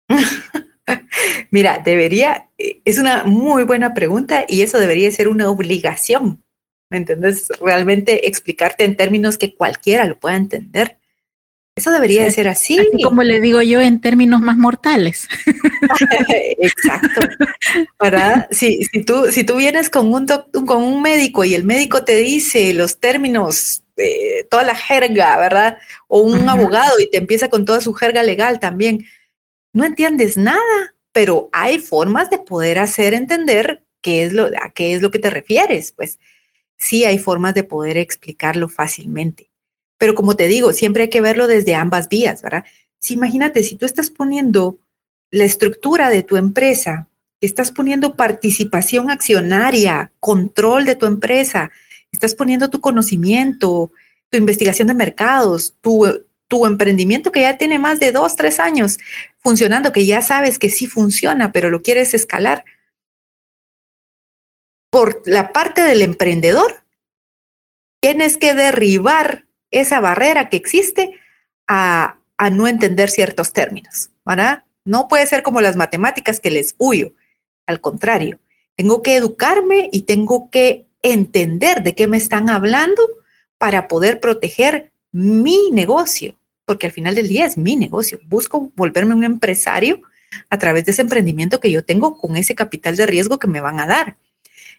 [1.52, 6.44] Mira, debería, es una muy buena pregunta y eso debería ser una obligación.
[6.90, 7.48] ¿Me entiendes?
[7.62, 10.98] Realmente explicarte en términos que cualquiera lo pueda entender.
[11.76, 12.78] Eso debería de ser así.
[13.04, 15.28] Como le digo yo en términos más mortales.
[16.60, 17.22] Exacto.
[18.00, 18.48] ¿Verdad?
[18.52, 20.28] Si, si, tú, si tú vienes con un,
[20.68, 25.78] con un médico y el médico te dice los términos, eh, toda la jerga, ¿verdad?
[26.08, 29.06] O un abogado y te empieza con toda su jerga legal también,
[29.72, 34.94] no entiendes nada, pero hay formas de poder hacer entender qué es lo, a qué
[34.94, 35.92] es lo que te refieres.
[35.92, 36.20] Pues
[36.78, 39.50] sí hay formas de poder explicarlo fácilmente.
[39.98, 42.66] Pero como te digo, siempre hay que verlo desde ambas vías, ¿verdad?
[43.00, 44.78] Si imagínate, si tú estás poniendo
[45.32, 47.08] la estructura de tu empresa,
[47.42, 51.72] estás poniendo participación accionaria, control de tu empresa,
[52.14, 53.92] estás poniendo tu conocimiento,
[54.30, 58.98] tu investigación de mercados, tu, tu emprendimiento que ya tiene más de dos, tres años
[59.40, 62.64] funcionando, que ya sabes que sí funciona, pero lo quieres escalar.
[64.90, 66.84] Por la parte del emprendedor,
[68.00, 71.20] tienes que derribar esa barrera que existe
[71.68, 72.20] a,
[72.52, 74.66] no entender ciertos términos, ¿verdad?
[74.84, 77.14] No puede ser como las matemáticas que les huyo.
[77.66, 78.40] Al contrario,
[78.76, 83.04] tengo que educarme y tengo que entender de qué me están hablando
[83.58, 86.36] para poder proteger mi negocio,
[86.66, 88.20] porque al final del día es mi negocio.
[88.26, 90.02] Busco volverme un empresario
[90.50, 93.62] a través de ese emprendimiento que yo tengo con ese capital de riesgo que me
[93.62, 94.18] van a dar.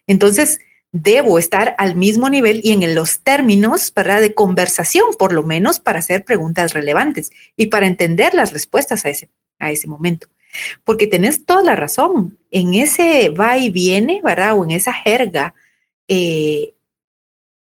[0.06, 0.58] Entonces,
[0.92, 5.80] debo estar al mismo nivel y en los términos para de conversación, por lo menos
[5.80, 10.28] para hacer preguntas relevantes y para entender las respuestas a ese, a ese momento.
[10.84, 14.56] Porque tenés toda la razón, en ese va y viene, ¿verdad?
[14.56, 15.54] O en esa jerga
[16.08, 16.74] eh,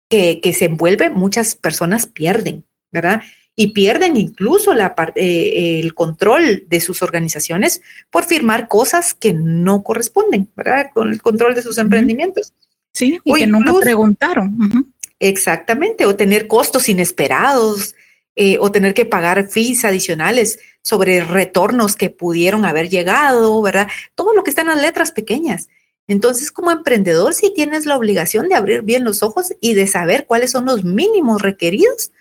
[0.09, 3.21] que, que, se envuelve, muchas personas pierden, ¿verdad?
[3.55, 9.83] Y pierden incluso la, eh, el control de sus organizaciones por firmar cosas que no
[9.83, 10.91] corresponden, ¿verdad?
[10.93, 12.53] Con el control de sus emprendimientos.
[12.93, 14.93] Sí, y que nunca preguntaron.
[15.19, 17.95] Exactamente, o tener costos inesperados,
[18.37, 23.87] eh, o tener que pagar fees adicionales sobre retornos que pudieron haber llegado, ¿verdad?
[24.13, 25.69] Todo lo que está en las letras pequeñas.
[26.07, 30.25] Entonces, como emprendedor, sí tienes la obligación de abrir bien los ojos y de saber
[30.25, 32.11] cuáles son los mínimos requeridos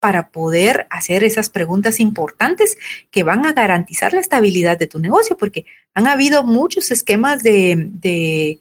[0.00, 2.76] para poder hacer esas preguntas importantes
[3.10, 7.88] que van a garantizar la estabilidad de tu negocio, porque han habido muchos esquemas de,
[7.90, 8.60] de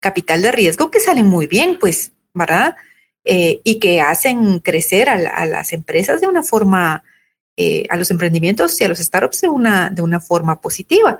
[0.00, 2.76] capital de riesgo que salen muy bien, pues, ¿verdad?
[3.24, 7.04] Eh, y que hacen crecer a, las empresas de una forma,
[7.56, 11.18] eh, a los emprendimientos y a los startups de una, de una forma positiva.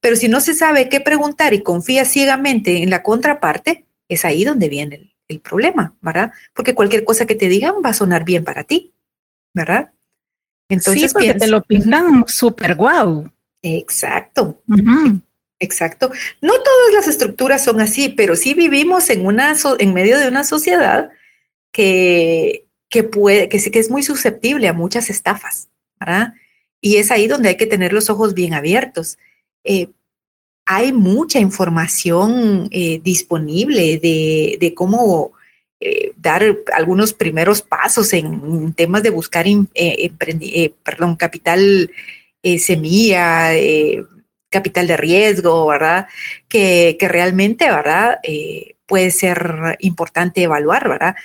[0.00, 4.44] Pero si no se sabe qué preguntar y confía ciegamente en la contraparte, es ahí
[4.44, 6.32] donde viene el, problema, ¿verdad?
[6.54, 8.94] Porque cualquier cosa que te digan va a sonar bien para ti,
[9.52, 9.90] ¿verdad?
[10.68, 13.30] Entonces, sí, te lo pintan súper guau.
[13.62, 14.62] Exacto.
[15.58, 16.10] Exacto.
[16.40, 20.44] No todas las estructuras son así, pero sí vivimos en, una en medio de una
[20.44, 21.10] sociedad
[21.72, 26.34] que, que, puede, que, que es muy susceptible a muchas estafas, ¿verdad?
[26.80, 29.18] Y es ahí donde hay que tener los ojos bien abiertos.
[29.66, 29.88] Eh,
[30.64, 35.32] hay mucha información eh, disponible de, cómo
[35.80, 39.46] eh, dar algunos primeros pasos en temas de buscar
[40.82, 41.90] perdón, capital
[42.58, 43.50] semilla,
[44.48, 46.06] capital de riesgo, ¿verdad?
[46.48, 48.18] Que, que realmente, ¿verdad?
[48.86, 51.16] Puede ser importante evaluar, ¿verdad?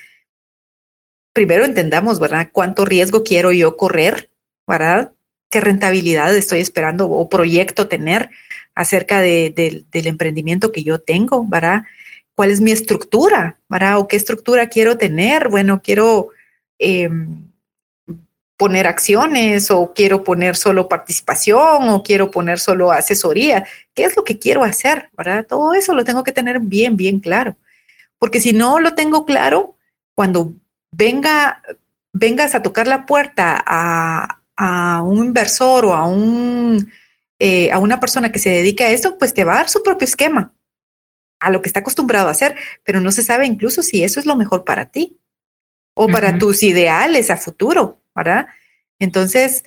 [1.34, 2.50] Primero entendamos, ¿verdad?
[2.52, 4.30] ¿Cuánto riesgo quiero yo correr,
[4.68, 5.14] ¿verdad?
[5.52, 8.32] ¿Qué rentabilidad estoy esperando o proyecto tener
[8.74, 11.84] acerca de, del emprendimiento que yo tengo, ¿verdad?
[12.34, 14.00] ¿Cuál es mi estructura, ¿verdad?
[14.00, 15.50] ¿O qué estructura quiero tener?
[15.50, 16.30] Bueno, quiero...
[16.80, 17.10] Eh,
[18.62, 23.66] poner acciones o quiero poner solo participación o quiero poner solo asesoría.
[23.96, 25.10] ¿Qué es lo que quiero hacer?
[25.18, 25.48] ¿verdad?
[25.48, 27.56] Todo eso lo tengo que tener bien, bien claro.
[28.20, 29.78] Porque si no lo tengo claro,
[30.14, 30.54] cuando
[30.92, 31.64] venga,
[32.14, 36.92] vengas a tocar la puerta a, a un inversor o a, un,
[37.40, 39.82] eh, a una persona que se dedique a esto, pues te va a dar su
[39.82, 40.54] propio esquema
[41.40, 44.28] a lo que está acostumbrado a hacer, pero no se sabe incluso si eso es
[44.28, 45.20] lo mejor para ti
[45.96, 48.04] o para tus ideales a futuro.
[48.14, 48.50] ¿verdad?
[49.00, 49.64] Entonces,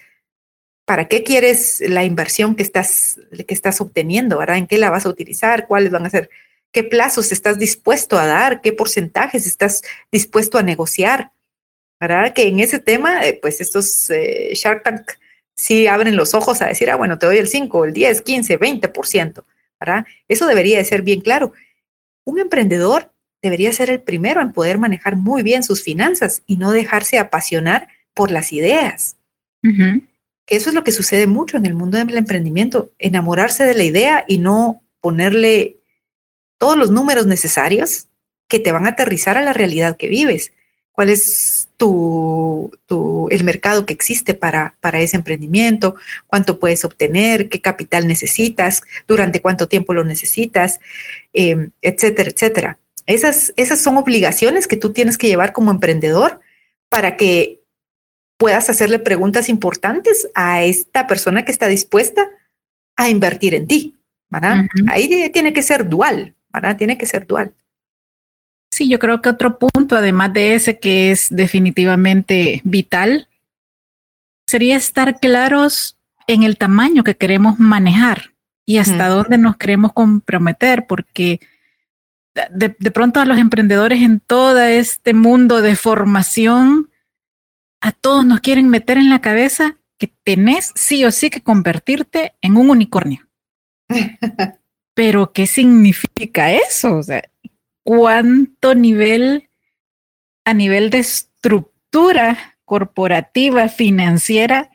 [0.84, 3.18] ¿para qué quieres la inversión que estás,
[3.48, 4.58] que estás obteniendo, ¿verdad?
[4.58, 5.66] ¿En qué la vas a utilizar?
[5.66, 6.30] ¿Cuáles van a ser?
[6.70, 8.60] ¿Qué plazos estás dispuesto a dar?
[8.60, 9.82] ¿Qué porcentajes estás
[10.12, 11.32] dispuesto a negociar?
[12.00, 12.32] ¿Verdad?
[12.32, 15.12] Que en ese tema, eh, pues estos eh, Shark Tank
[15.54, 18.58] sí abren los ojos a decir, ah, bueno, te doy el 5, el 10, 15,
[18.58, 19.44] 20%,
[19.80, 20.06] ¿verdad?
[20.28, 21.52] Eso debería de ser bien claro.
[22.24, 23.10] un emprendedor
[23.44, 27.88] debería ser el primero en poder manejar muy bien sus finanzas y no dejarse apasionar
[28.14, 29.16] por las ideas.
[30.46, 34.24] Eso es lo que sucede mucho en el mundo del emprendimiento, enamorarse de la idea
[34.26, 35.76] y no ponerle
[36.56, 38.08] todos los números necesarios
[38.48, 40.52] que te van a aterrizar a la realidad que vives.
[40.92, 42.70] ¿Cuál es tu,
[43.30, 45.96] el mercado que existe para, para ese emprendimiento?
[46.26, 47.48] ¿Cuánto puedes obtener?
[47.48, 48.82] ¿Qué capital necesitas?
[49.06, 50.80] ¿Durante cuánto tiempo lo necesitas?
[51.32, 52.78] Em, etcétera, etcétera.
[53.06, 56.40] Esas, esas son obligaciones que tú tienes que llevar como emprendedor
[56.88, 57.60] para que
[58.36, 62.28] puedas hacerle preguntas importantes a esta persona que está dispuesta
[62.96, 63.96] a invertir en ti.
[64.88, 66.76] Ahí tiene que ser dual, ¿verdad?
[66.76, 67.52] Tiene que ser dual.
[68.74, 73.28] Sí, yo creo que otro punto, además de ese que es definitivamente vital,
[74.48, 75.96] sería estar claros
[76.26, 78.32] en el tamaño que queremos manejar
[78.66, 81.38] y hasta dónde nos queremos comprometer, porque
[82.50, 86.90] de, pronto a los emprendedores en todo este mundo de formación,
[87.80, 92.34] a todos nos quieren meter en la cabeza que tenés sí o sí que convertirte
[92.40, 93.24] en un unicornio.
[94.94, 96.96] Pero, ¿qué significa eso?
[96.96, 97.22] O sea,
[97.84, 99.48] ¿cuánto nivel
[100.44, 104.70] a nivel de estructura corporativa, financiera,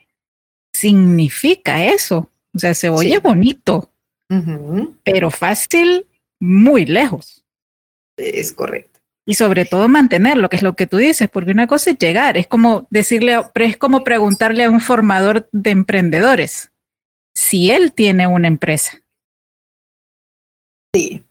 [0.72, 2.30] significa eso?
[2.54, 3.92] O sea, se oye bonito,
[5.04, 6.06] pero fácil,
[6.40, 7.44] muy lejos.
[8.16, 9.00] Es correcto.
[9.26, 12.36] Y sobre todo mantenerlo, que es lo que tú dices, porque una cosa es llegar,
[12.36, 16.72] es como decirle, es como preguntarle a un formador de emprendedores
[17.34, 19.00] si él tiene una empresa.
[20.92, 21.22] Sí.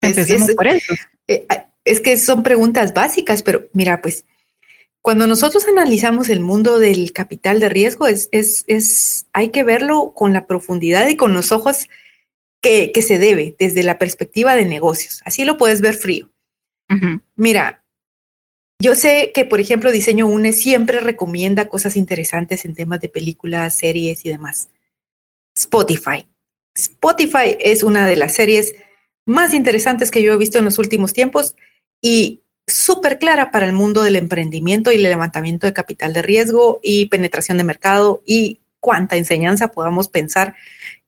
[0.00, 0.94] Empecemos por eso.
[1.28, 1.46] Eh,
[1.84, 4.24] es que son preguntas básicas, pero mira, pues
[5.00, 10.12] cuando nosotros analizamos el mundo del capital de riesgo, es, es, es hay que verlo
[10.14, 11.88] con la profundidad y con los ojos
[12.60, 15.22] que, que, se debe desde la perspectiva de negocios.
[15.24, 16.30] Así lo puedes ver frío.
[17.36, 17.84] Mira,
[18.80, 23.74] yo sé que, por ejemplo, Diseño UNE siempre recomienda cosas interesantes en temas de películas,
[23.74, 24.70] series y demás.
[25.54, 26.26] Spotify.
[26.74, 28.74] Spotify es una de las series
[29.28, 31.54] más interesantes que yo he visto en los últimos tiempos
[32.00, 36.80] y súper clara para el mundo del emprendimiento y el levantamiento de capital de riesgo
[36.82, 40.56] y penetración de mercado y cuánta enseñanza podamos pensar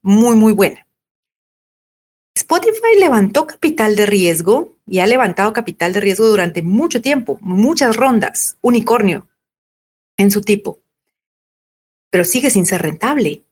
[0.03, 0.87] muy, muy buena.
[2.35, 7.97] Spotify levantó capital de riesgo y ha levantado capital de riesgo durante mucho tiempo, muchas
[7.97, 9.29] rondas, unicornio
[10.18, 10.81] en su tipo,
[12.11, 13.45] pero sigue sin ser rentable.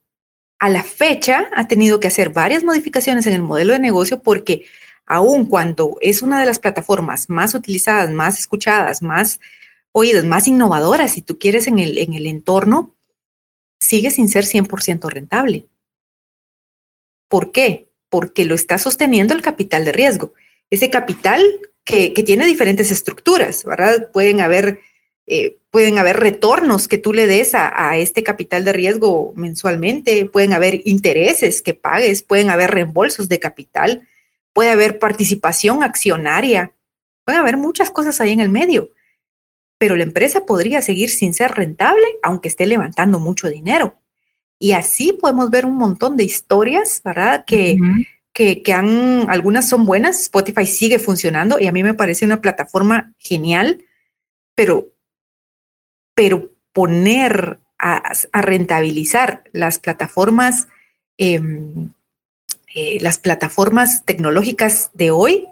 [0.59, 4.65] A la fecha ha tenido que hacer varias modificaciones en el modelo de negocio porque
[5.05, 9.39] aun cuando es una de las plataformas más utilizadas, más escuchadas, más
[9.91, 12.95] oídas, más innovadoras, si tú quieres, en el, en el entorno,
[13.79, 15.67] sigue sin ser 100% rentable.
[17.27, 17.89] ¿Por qué?
[18.09, 20.33] Porque lo está sosteniendo el capital de riesgo
[20.69, 21.43] ese capital
[21.83, 24.11] que, tiene diferentes estructuras, ¿verdad?
[24.11, 24.81] Pueden haber,
[25.25, 30.53] eh, pueden haber retornos que tú le des a, este capital de riesgo mensualmente, pueden
[30.53, 34.07] haber intereses que pagues, pueden haber reembolsos de capital,
[34.53, 36.73] puede haber participación accionaria,
[37.23, 38.89] puede haber muchas cosas ahí en el medio,
[39.77, 43.95] pero la empresa podría seguir sin ser rentable aunque esté levantando mucho dinero.
[44.57, 47.45] Y así podemos ver un montón de historias, ¿verdad?
[47.45, 47.77] Que,
[48.33, 53.13] que, han, algunas son buenas, Spotify sigue funcionando y a mí me parece una plataforma
[53.17, 53.83] genial,
[54.55, 54.89] pero,
[56.19, 60.67] pero poner a, rentabilizar las plataformas,
[61.17, 61.93] em,
[62.75, 65.47] eh, las plataformas tecnológicas de hoy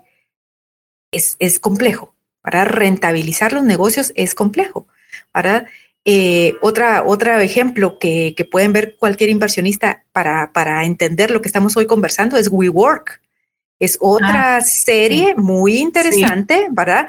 [1.09, 2.13] es, es complejo.
[2.41, 4.87] Para rentabilizar los negocios es complejo.
[5.31, 5.67] Para
[6.03, 11.77] eh, otra, otro ejemplo que, pueden ver cualquier inversionista para, para, entender lo que estamos
[11.77, 13.21] hoy conversando es WeWork.
[13.79, 17.07] Es otra ah, serie muy interesante, ¿verdad?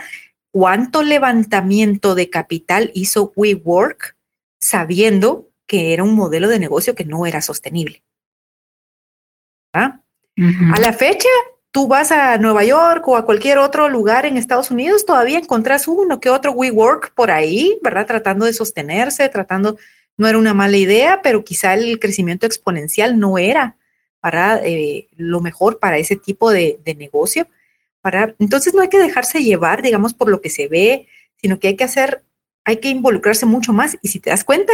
[0.53, 4.17] ¿Cuánto levantamiento de capital hizo WeWork
[4.61, 8.03] sabiendo que era un modelo de negocio que no era sostenible?
[9.73, 11.29] A la fecha,
[11.71, 15.89] tú vas a Nueva York o a cualquier otro lugar en Estados Unidos, todavía encontrás
[15.89, 18.07] uno que otro WeWork por ahí, ¿verdad?
[18.07, 19.79] Tratando de sostenerse, tratando,
[20.17, 23.77] no era una mala idea, pero quizá el crecimiento exponencial no era
[24.21, 27.47] para eh, lo mejor para ese tipo de, negocio.
[28.39, 31.07] Entonces no hay que dejarse llevar, digamos, por lo que se ve,
[31.37, 32.23] sino que hay que hacer,
[32.65, 33.99] hay que involucrarse mucho más.
[34.03, 34.73] Y si te das cuenta,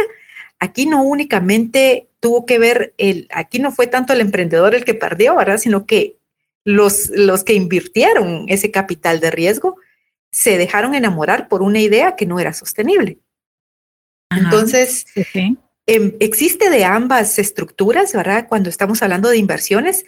[0.59, 4.93] aquí no únicamente tuvo que ver el, aquí no fue tanto el emprendedor el que
[4.93, 5.57] perdió, ¿verdad?
[5.57, 6.17] Sino que
[6.63, 9.77] los, los que invirtieron ese capital de riesgo
[10.31, 13.19] se dejaron enamorar por una idea que no era sostenible.
[14.29, 15.05] Entonces,
[15.85, 18.47] em, existe de ambas estructuras, ¿verdad?
[18.49, 20.05] Cuando estamos hablando de inversiones,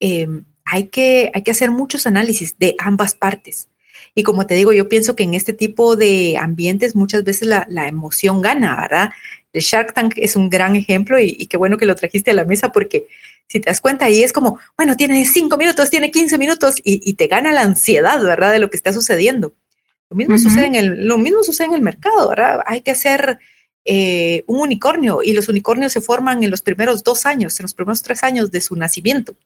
[0.00, 3.68] em, hay que, hay que hacer muchos análisis de ambas partes.
[4.14, 7.66] Y como te digo, yo pienso que en este tipo de ambientes muchas veces la,
[7.68, 9.10] la emoción gana, ¿verdad?
[9.52, 12.46] El Shark Tank es un gran ejemplo y, qué bueno que lo trajiste a la
[12.46, 13.06] mesa porque
[13.48, 17.12] si te das cuenta ahí es como, bueno, tiene cinco minutos, tiene 15 minutos y,
[17.12, 18.52] te gana la ansiedad, ¿verdad?
[18.52, 19.52] De lo que está sucediendo.
[20.08, 22.60] Lo mismo, sucede en el, lo mismo sucede en el mercado, ¿verdad?
[22.64, 23.38] Hay que hacer
[23.84, 27.74] eh, un unicornio y los unicornios se forman en los primeros dos años, en los
[27.74, 29.36] primeros tres años de su nacimiento.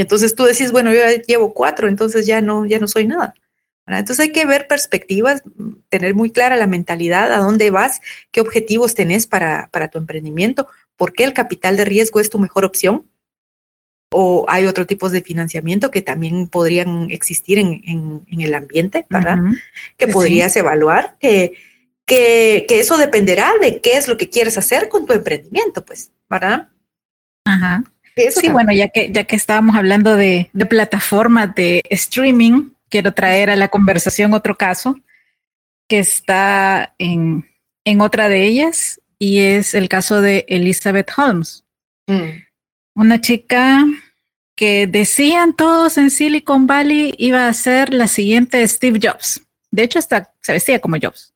[0.00, 3.34] Entonces tú decís, bueno, yo llevo cuatro, entonces ya no, ya no soy nada.
[3.98, 5.42] Entonces hay que ver perspectivas,
[5.88, 10.68] tener muy clara la mentalidad, a dónde vas, qué objetivos tenés para, para tu emprendimiento,
[10.96, 13.06] por qué el capital de riesgo es tu mejor opción.
[14.12, 17.82] O hay otros tipos de financiamiento que también podrían existir en,
[18.28, 19.38] en, el ambiente, ¿verdad?
[19.96, 21.52] Que podrías evaluar, que,
[22.06, 26.10] que, que, eso dependerá de qué es lo que quieres hacer con tu emprendimiento, pues,
[26.28, 26.70] ¿verdad?
[27.44, 27.84] Ajá.
[28.30, 33.48] Sí, bueno, ya que, ya que estábamos hablando de, de plataformas de streaming, quiero traer
[33.48, 34.96] a la conversación otro caso
[35.88, 37.46] que está en,
[38.00, 41.64] otra de ellas y es el caso de Elizabeth Holmes.
[42.06, 42.44] Mm.
[42.94, 43.84] Una chica
[44.54, 49.42] que decían todos en Silicon Valley iba a ser la siguiente Steve Jobs.
[49.72, 51.34] De hecho, hasta se vestía como Jobs.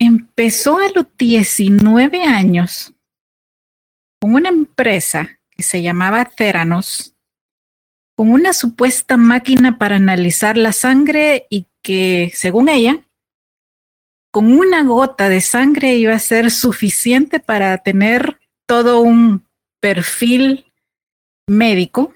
[0.00, 2.92] Empezó a los 19 años
[4.22, 7.16] con una empresa que se llamaba Theranos
[8.16, 13.04] con una supuesta máquina para analizar la sangre y que, según ella,
[14.30, 19.44] con una gota de sangre iba a ser suficiente para tener todo un
[19.80, 20.66] perfil
[21.48, 22.14] médico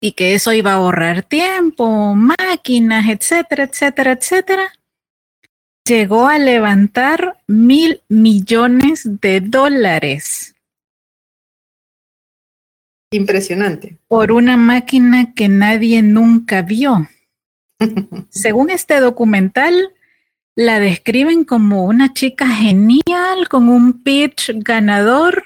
[0.00, 4.72] y que eso iba a ahorrar tiempo, máquinas, etcétera, etcétera, etcétera.
[5.84, 10.53] Llegó a levantar mil millones de dólares
[13.14, 13.96] Impresionante.
[14.08, 17.08] Por una máquina que nadie nunca vio.
[18.28, 19.94] Según este documental,
[20.56, 25.44] la describen como una chica genial, con un pitch ganador,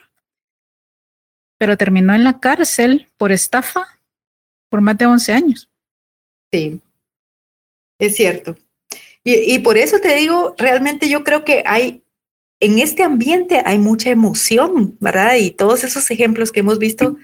[1.59, 4.01] pero terminó en la cárcel por estafa
[4.71, 5.69] por más de 11 años.
[6.51, 6.81] Sí,
[7.99, 8.57] es cierto.
[9.23, 12.03] Y, y por eso te digo, realmente yo creo que hay
[12.61, 15.37] en este ambiente hay mucha emoción, ¿verdad?
[15.37, 17.17] Y todos esos ejemplos que hemos visto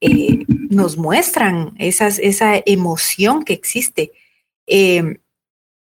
[0.00, 4.12] eh, nos muestran esa emoción que existe.
[4.66, 5.18] Em,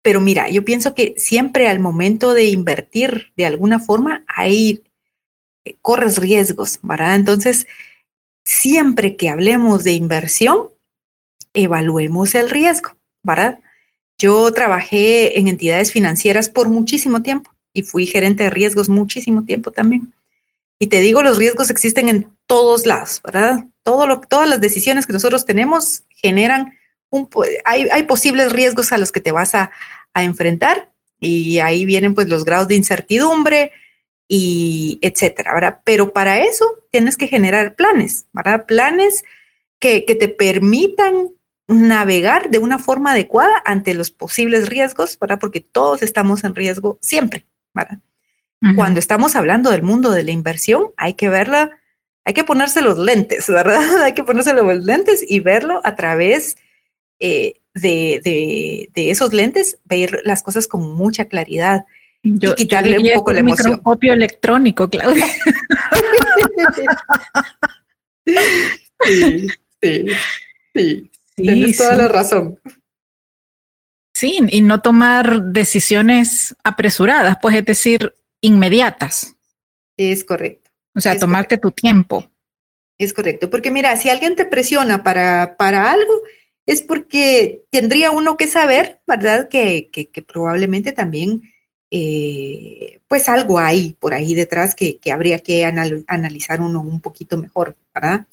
[0.04, 4.84] pero mira, yo pienso que siempre al momento de invertir de alguna forma, ahí
[5.66, 7.16] eh, corres riesgos, ¿verdad?
[7.16, 7.66] Entonces,
[8.46, 10.70] siempre que hablemos de inversión,
[11.54, 13.60] evaluemos el riesgo, ¿verdad?
[14.20, 19.72] Yo trabajé en entidades financieras por muchísimo tiempo y fui gerente de riesgos muchísimo tiempo
[19.72, 20.14] también.
[20.80, 23.66] Y te digo, los riesgos existen en todos lados, ¿verdad?
[23.84, 26.78] Todo lo, todas las decisiones que nosotros tenemos generan
[27.10, 27.30] un,
[27.66, 29.72] hay, hay posibles riesgos a los que te vas a,
[30.14, 33.72] a enfrentar y ahí vienen pues los grados de incertidumbre
[34.28, 35.82] y etcétera, ¿verdad?
[35.84, 38.66] Pero para eso tienes que generar planes, ¿verdad?
[38.66, 39.24] Planes
[39.80, 41.30] que, que te permitan
[41.68, 45.40] navegar de una forma adecuada ante los posibles riesgos, ¿verdad?
[45.40, 47.46] Porque todos estamos en riesgo siempre.
[48.76, 51.72] Cuando estamos hablando del mundo de la inversión, hay que verla,
[52.24, 53.82] hay que ponerse los lentes, ¿verdad?
[54.04, 56.56] hay que ponerse los lentes y verlo a través
[57.20, 61.86] eh, de, esos lentes, ver las cosas con mucha claridad.
[62.22, 63.72] y quitarle un poco la emoción.
[63.72, 65.26] Microscopio electrónico, Claudia.
[69.06, 69.48] sí,
[69.82, 70.06] sí,
[70.74, 71.12] sí.
[71.36, 72.58] Tienes toda la razón.
[74.24, 79.36] Sí, y no tomar decisiones apresuradas, pues es decir, inmediatas.
[79.98, 80.72] Es correcto.
[80.96, 82.32] O sea, tomarte tu tiempo.
[82.98, 86.22] Es correcto, porque mira, si alguien te presiona para, para algo,
[86.66, 89.50] es porque tendría uno que saber, ¿verdad?
[89.50, 91.42] Que, que, probablemente también,
[91.92, 97.38] eh, pues algo hay por ahí detrás que, que habría que analizar uno un poquito
[97.38, 98.26] mejor, ¿verdad?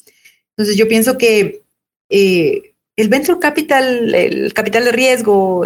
[0.50, 1.64] Entonces yo pienso que
[2.08, 2.69] eh,
[3.00, 5.64] el venture capital, el capital de riesgo,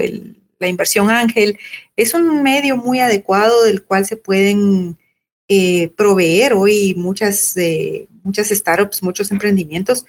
[0.59, 1.59] la inversión ángel,
[1.97, 4.97] es un medio muy adecuado del cual se pueden
[5.49, 10.07] eh, proveer hoy muchas, eh, muchas startups, muchos emprendimientos,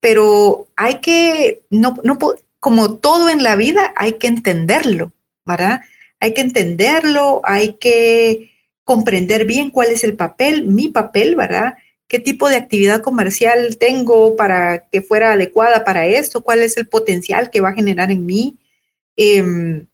[0.00, 2.18] pero hay que, no, no,
[2.60, 5.12] como todo en la vida, hay que entenderlo,
[5.46, 5.80] ¿verdad?
[6.20, 8.52] Hay que entenderlo, hay que
[8.84, 11.74] comprender bien cuál es el papel, mi papel, ¿verdad?
[12.08, 16.86] Qué tipo de actividad comercial tengo para que fuera adecuada para esto, cuál es el
[16.86, 18.56] potencial que va a generar en mí,
[19.16, 19.86] em,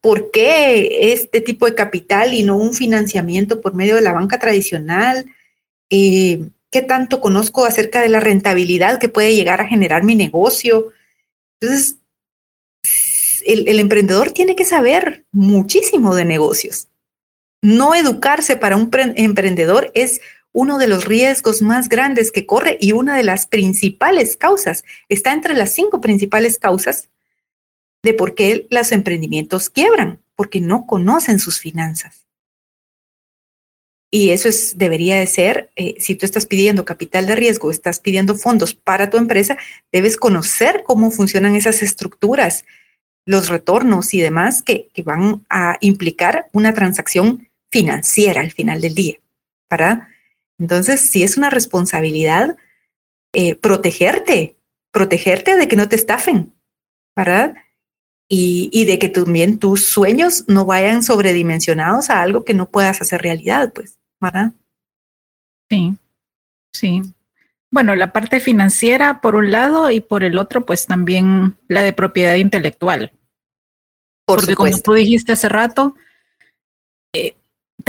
[0.00, 4.38] por qué este tipo de capital y no un financiamiento por medio de la banca
[4.38, 5.26] tradicional.
[5.90, 10.92] Em, qué tanto conozco acerca de la rentabilidad que puede llegar a generar mi negocio.
[11.60, 11.96] Entonces,
[13.44, 16.88] el, el emprendedor tiene que saber muchísimo de negocios.
[17.62, 20.20] No educarse para un emprendedor es
[20.52, 24.84] uno de los riesgos más grandes que corre y una de las principales causas.
[25.08, 27.08] Está entre las cinco principales causas
[28.02, 32.26] de por qué los emprendimientos quiebran, porque no conocen sus finanzas.
[34.12, 38.00] Y eso es, debería de ser, eh, si tú estás pidiendo capital de riesgo, estás
[38.00, 39.56] pidiendo fondos para tu empresa,
[39.92, 42.64] debes conocer cómo funcionan esas estructuras,
[43.24, 48.96] los retornos y demás que, que van a implicar una transacción financiera al final del
[48.96, 49.20] día,
[49.70, 50.08] ¿verdad?
[50.60, 52.56] Entonces, sí es una responsabilidad
[53.32, 54.56] eh, protegerte,
[54.92, 56.52] protegerte de que no te estafen,
[57.16, 57.54] ¿verdad?
[58.32, 63.22] Y, de que también tus sueños no vayan sobredimensionados a algo que no puedas hacer
[63.22, 64.52] realidad, pues, ¿verdad?
[65.68, 65.96] Sí,
[66.72, 67.02] sí.
[67.72, 71.92] Bueno, la parte financiera por un lado y por el otro, pues también la de
[71.92, 73.12] propiedad intelectual.
[74.26, 75.96] Por Porque como tú dijiste hace rato,
[77.12, 77.34] eh,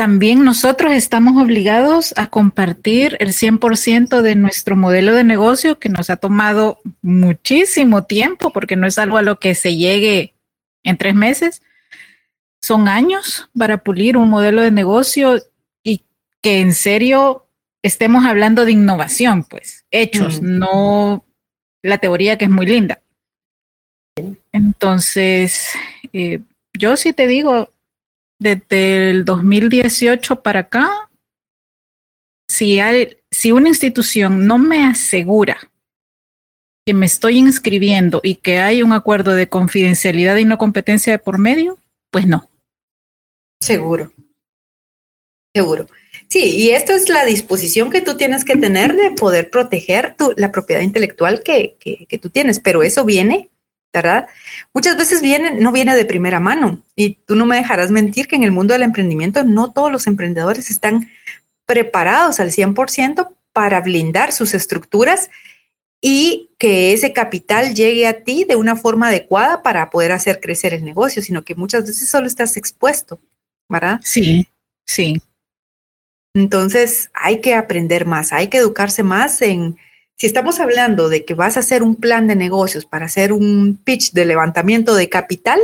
[0.02, 6.10] también nosotros estamos obligados a compartir el 100% de nuestro modelo de negocio que nos
[6.10, 10.34] ha tomado muchísimo tiempo porque no es algo a lo que se llegue
[10.82, 11.62] en tres meses.
[12.64, 15.40] Son años para pulir un modelo de negocio
[15.84, 16.02] y
[16.42, 17.46] que en serio
[17.84, 21.24] estemos hablando de innovación, pues, hechos, no
[21.84, 23.04] la teoría que es muy linda.
[24.52, 25.70] Entonces,
[26.12, 26.40] eh,
[26.74, 27.72] yo sí te digo,
[28.42, 31.12] desde el 2018 para acá,
[32.50, 35.70] si, hay, si una institución no me asegura
[36.84, 41.20] que me estoy inscribiendo y que hay un acuerdo de confidencialidad y no competencia de
[41.20, 41.78] por medio,
[42.10, 42.50] pues no.
[43.60, 44.12] Seguro.
[45.54, 45.86] Seguro.
[46.28, 50.34] Sí, y esto es la disposición que tú tienes que tener de poder proteger tu,
[50.36, 53.51] la propiedad intelectual que, que, que tú tienes, pero eso viene
[53.94, 54.28] ¿verdad?
[54.74, 58.36] Muchas veces viene, no viene de primera mano y tú no me dejarás mentir que
[58.36, 61.10] en el mundo del emprendimiento no todos los emprendedores están
[61.66, 65.30] preparados al 100% para blindar sus estructuras
[66.00, 70.74] y que ese capital llegue a ti de una forma adecuada para poder hacer crecer
[70.74, 73.20] el negocio, sino que muchas veces solo estás expuesto,
[73.70, 74.00] ¿verdad?
[74.04, 74.48] Sí,
[74.86, 75.22] sí.
[76.34, 79.78] Entonces hay que aprender más, hay que educarse más en,
[80.22, 83.80] si estamos hablando de que vas a hacer un plan de negocios para hacer un
[83.84, 85.60] pitch de levantamiento de capital,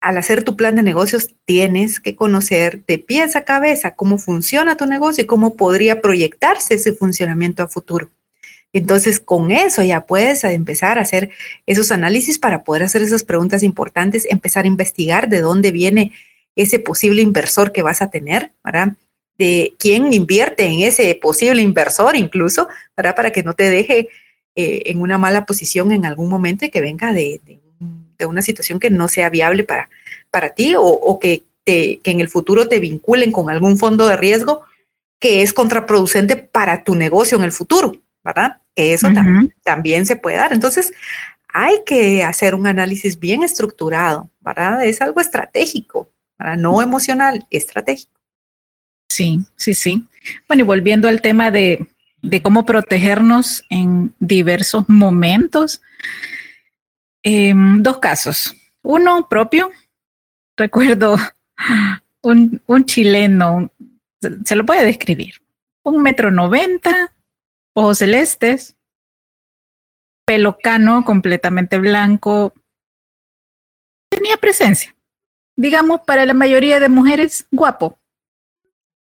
[0.00, 4.76] al hacer tu plan de negocios tienes que conocer de pies a cabeza cómo funciona
[4.76, 8.10] tu negocio y cómo podría proyectarse ese funcionamiento a futuro.
[8.72, 11.30] Entonces, con eso ya puedes empezar a hacer
[11.64, 16.10] esos análisis para poder hacer esas preguntas importantes, empezar a investigar de dónde viene
[16.56, 18.94] ese posible inversor que vas a tener, ¿verdad?
[19.38, 23.14] De quién invierte en ese posible inversor incluso, ¿verdad?
[23.14, 24.08] Para que no te deje
[24.54, 27.40] eh, en una mala posición en algún momento y que venga de,
[28.26, 29.90] una situación que no sea viable para,
[30.30, 34.16] para ti o, que, te, que en el futuro te vinculen con algún fondo de
[34.16, 34.62] riesgo
[35.18, 38.62] que es contraproducente para tu negocio en el futuro, ¿verdad?
[38.74, 39.08] Que eso
[39.62, 40.54] también se puede dar.
[40.54, 40.92] Entonces,
[41.48, 44.84] hay que hacer un análisis bien estructurado, ¿verdad?
[44.84, 46.56] Es algo estratégico, ¿verdad?
[46.56, 48.15] no emocional, estratégico.
[49.16, 50.06] Sí, sí, sí.
[50.46, 51.88] Bueno, y volviendo al tema de,
[52.42, 55.80] cómo protegernos en diversos momentos,
[57.22, 58.54] em, dos casos.
[58.82, 59.70] Uno propio,
[60.54, 61.16] recuerdo
[62.22, 63.70] un, un chileno,
[64.44, 65.36] se lo puede describir,
[65.82, 67.14] un metro noventa,
[67.72, 68.76] ojos celestes,
[70.26, 72.52] pelo cano, completamente blanco,
[74.10, 74.94] tenía presencia.
[75.56, 77.98] Digamos, para la mayoría de mujeres, guapo.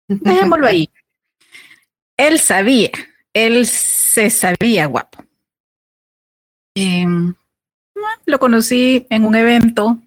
[0.09, 0.91] Dejémoslo ahí.
[2.17, 2.91] Él sabía,
[3.33, 5.25] él se sabía guapo.
[6.75, 7.33] Em,
[8.27, 10.03] lo conocí en un evento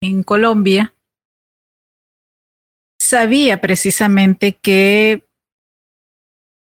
[0.00, 0.94] en Colombia.
[3.00, 5.26] Sabía precisamente que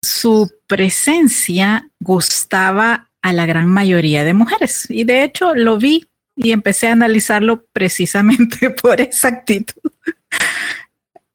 [0.04, 4.88] su presencia gustaba a la gran mayoría de mujeres.
[4.90, 9.92] Y de hecho lo vi y empecé a analizarlo precisamente por esa actitud.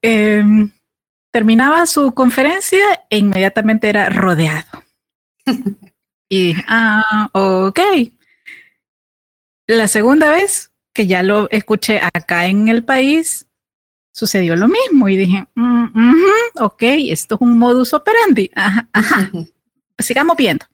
[0.02, 0.70] Em,
[1.36, 4.82] terminaba su conferencia e inmediatamente era rodeado.
[6.30, 7.78] y, ah, ok.
[9.66, 13.46] La segunda vez que ya lo escuché acá en el país,
[14.14, 18.50] sucedió lo mismo y dije, mm, ok, esto es un modus operandi.
[19.98, 20.64] Sigamos viendo.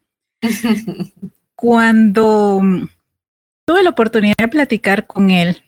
[1.56, 2.62] Cuando
[3.66, 5.60] tuve la oportunidad de platicar con él,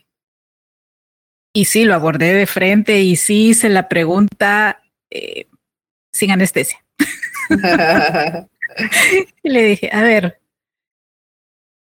[1.51, 5.47] y sí, lo abordé de frente y sí hice la pregunta eh,
[6.13, 6.83] sin anestesia.
[9.43, 10.39] y le dije, a ver,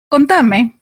[0.10, 0.80] contame,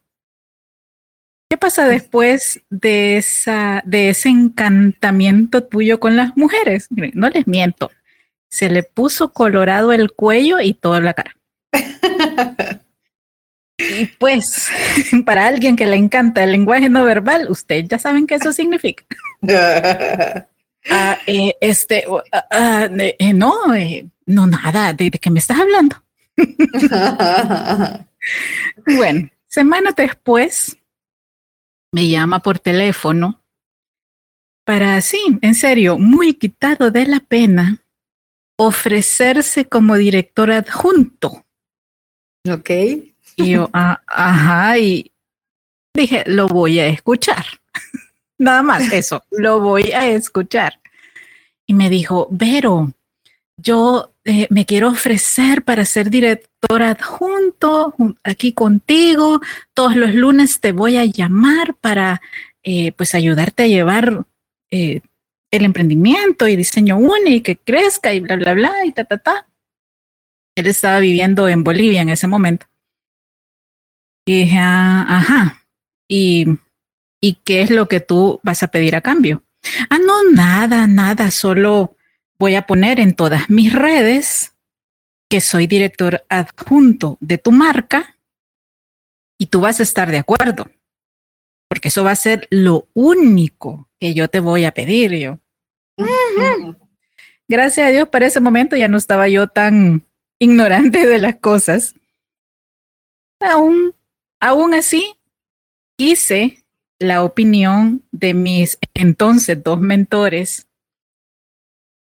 [1.49, 6.87] ¿qué pasa después de, esa, de ese encantamiento tuyo con las mujeres?
[7.13, 7.91] No les miento,
[8.49, 11.35] se le puso colorado el cuello y toda la cara.
[13.81, 14.67] Y pues,
[15.25, 19.05] para alguien que le encanta el lenguaje no verbal, ustedes ya saben qué eso significa.
[20.87, 26.03] Ah, eh, este, ah, ah, eh, no, eh, no, nada, ¿de, qué me estás hablando?
[28.85, 30.77] bueno, semanas después
[31.91, 33.41] me llama por teléfono
[34.63, 37.83] para, sí, en serio, muy quitado de la pena,
[38.55, 41.45] ofrecerse como director adjunto.
[42.49, 42.69] Ok.
[43.35, 45.11] Y yo, ajá, y
[45.93, 47.45] dije, lo voy a escuchar.
[48.39, 50.79] Nada más eso, lo voy a escuchar.
[51.67, 52.91] Y me dijo, Vero,
[53.57, 59.41] yo eh, me quiero ofrecer para ser directora adjunto aquí contigo.
[59.73, 62.21] Todos los lunes te voy a llamar para
[62.63, 64.25] eh, pues ayudarte a llevar
[64.71, 65.01] eh,
[65.51, 69.17] el emprendimiento y diseño único y que crezca y bla, bla, bla y ta, ta,
[69.17, 69.47] ta.
[70.55, 72.65] Él estaba viviendo en Bolivia en ese momento.
[74.25, 75.65] Y dije, ah, ajá.
[76.07, 76.45] Y
[77.21, 79.43] ¿Y qué es lo que tú vas a pedir a cambio?
[79.89, 81.97] Ah, no, nada, nada, solo
[82.37, 84.55] voy a poner en todas mis redes
[85.29, 88.17] que soy director adjunto de tu marca
[89.37, 90.69] y tú vas a estar de acuerdo,
[91.67, 95.39] porque eso va a ser lo único que yo te voy a pedir yo.
[97.47, 100.05] Gracias a Dios, para ese momento ya no estaba yo tan
[100.39, 101.95] ignorante de las cosas.
[103.39, 103.93] Aún,
[104.39, 105.15] aún así,
[105.97, 106.58] hice
[106.99, 110.67] la opinión de mis entonces dos mentores,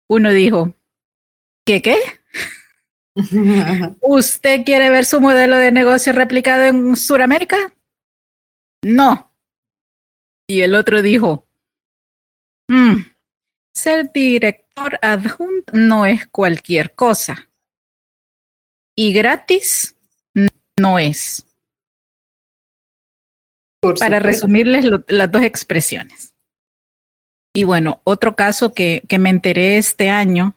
[0.07, 0.75] uno dijo,
[1.65, 1.97] ¿qué qué?
[4.01, 7.73] ¿Usted quiere ver su modelo de negocio replicado en Sudamérica?
[8.83, 9.31] No.
[10.47, 11.47] Y el otro dijo,
[12.67, 12.97] mm,
[13.73, 17.49] ser director adjunto no es cualquier cosa.
[18.95, 19.95] Y gratis
[20.77, 21.45] no es
[23.99, 26.33] para resumirles las dos expresiones.
[27.53, 30.55] Y bueno, otro caso que, que me enteré este año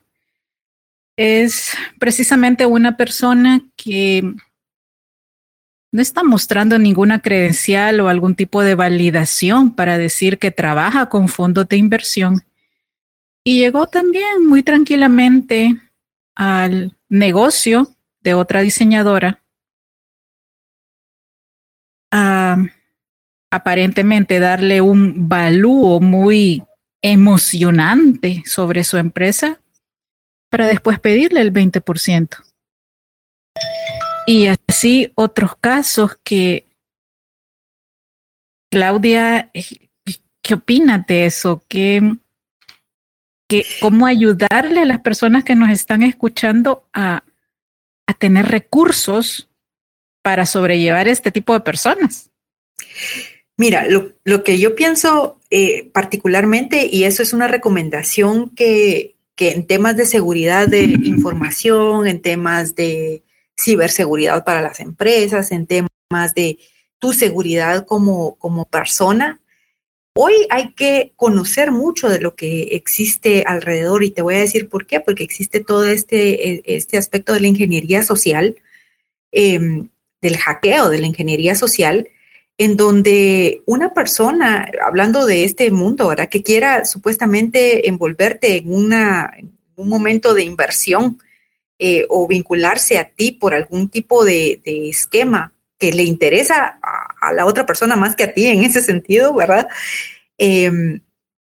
[1.16, 4.22] es precisamente una persona que
[5.92, 11.28] no está mostrando ninguna credencial o algún tipo de validación para decir que trabaja con
[11.28, 12.42] fondos de inversión.
[13.44, 15.80] Y llegó también muy tranquilamente
[16.34, 17.88] al negocio
[18.20, 19.42] de otra diseñadora
[22.10, 22.56] a
[23.56, 26.62] aparentemente darle un valúo muy
[27.02, 29.60] emocionante sobre su empresa
[30.50, 32.44] para después pedirle el 20%.
[34.26, 36.66] Y así otros casos que,
[38.70, 39.50] Claudia,
[40.42, 41.62] ¿qué opinas de eso?
[41.68, 42.16] ¿Qué,
[43.48, 47.22] qué, ¿Cómo ayudarle a las personas que nos están escuchando a,
[48.06, 49.48] a tener recursos
[50.22, 52.30] para sobrellevar este tipo de personas?
[53.58, 59.96] Mira, lo, que yo pienso eh, particularmente, y eso es una recomendación que, en temas
[59.96, 63.22] de seguridad de información, en temas de
[63.58, 66.58] ciberseguridad para las empresas, en temas de
[66.98, 69.40] tu seguridad como, como persona,
[70.14, 74.04] hoy hay que conocer mucho de lo que existe alrededor.
[74.04, 77.40] Y te voy a decir por qué, porque existe todo este, e, este aspecto de
[77.40, 78.56] la ingeniería social,
[79.32, 79.88] em,
[80.20, 82.08] del hackeo de la ingeniería social,
[82.58, 86.28] en donde una persona, hablando de este mundo, ¿verdad?
[86.28, 89.34] Que quiera supuestamente envolverte en, una,
[89.76, 91.18] un momento de inversión
[91.78, 96.78] eh, o vincularse a ti por algún tipo de, esquema que le interesa
[97.20, 99.68] a, la otra persona más que a ti en ese sentido, ¿verdad?
[100.38, 101.00] Em,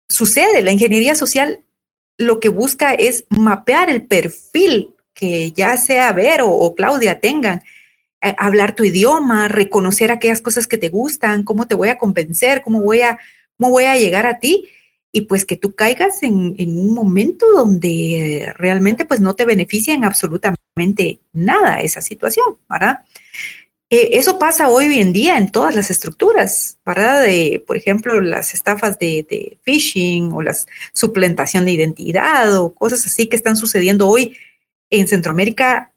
[0.08, 1.60] sucede, la ingeniería social
[2.18, 7.62] lo que busca es mapear el perfil que ya sea Vero o Claudia tengan
[8.20, 12.80] hablar tu idioma, reconocer aquellas cosas que te gustan, cómo te voy a convencer, cómo
[12.80, 13.18] voy a,
[13.58, 14.68] cómo voy a llegar a ti
[15.16, 20.04] y pues que tú caigas en, un momento donde realmente pues no te beneficia en
[20.04, 22.98] absolutamente nada esa situación, ¿verdad?
[23.88, 27.22] Eh, eso pasa hoy en día en todas las estructuras, ¿verdad?
[27.22, 30.54] De, por ejemplo, las estafas de, de phishing o la
[30.92, 34.36] suplantación de identidad o cosas así que están sucediendo hoy
[34.90, 35.92] en Centroamérica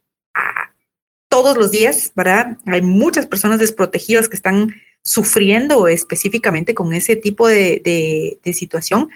[1.41, 2.57] todos los días, ¿verdad?
[2.65, 9.09] Hay muchas personas desprotegidas que están sufriendo específicamente con ese tipo de, situación,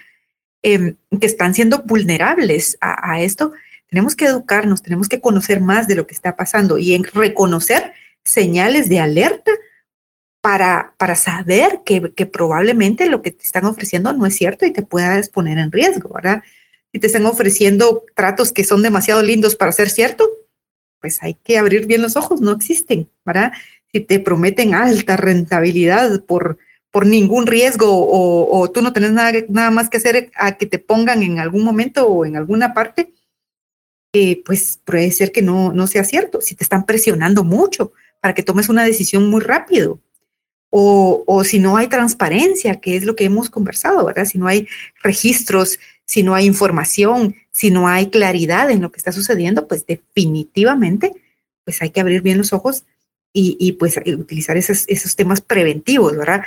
[0.62, 3.52] em, que están siendo vulnerables a, esto.
[3.90, 7.92] tenemos que educarnos, tenemos que conocer más de lo que está pasando y en reconocer
[8.24, 9.52] señales de alerta
[10.40, 14.72] para, para saber que, que, probablemente lo que te están ofreciendo no es cierto y
[14.72, 16.42] te puedas poner en riesgo, ¿verdad?
[16.90, 20.28] Si te están ofreciendo tratos que son demasiado lindos para ser cierto,
[21.04, 23.52] pues hay que abrir bien los ojos, no existen, ¿verdad?
[23.92, 26.56] Si te prometen alta rentabilidad por,
[26.90, 30.78] por ningún riesgo o, tú no tenés nada, nada más que hacer a que te
[30.78, 33.12] pongan en algún momento o en alguna parte,
[34.14, 36.40] eh, pues puede ser que no, no sea cierto.
[36.40, 37.92] Si te están presionando mucho
[38.22, 40.00] para que tomes una decisión muy rápido,
[40.76, 44.24] o, si no hay transparencia, que es lo que hemos conversado, ¿verdad?
[44.24, 44.66] Si no hay
[45.04, 49.86] registros, si no hay información, si no hay claridad en lo que está sucediendo, pues
[49.86, 51.12] definitivamente,
[51.62, 52.82] pues hay que abrir bien los ojos
[53.32, 56.42] y, pues utilizar esos, esos temas preventivos, ¿verdad?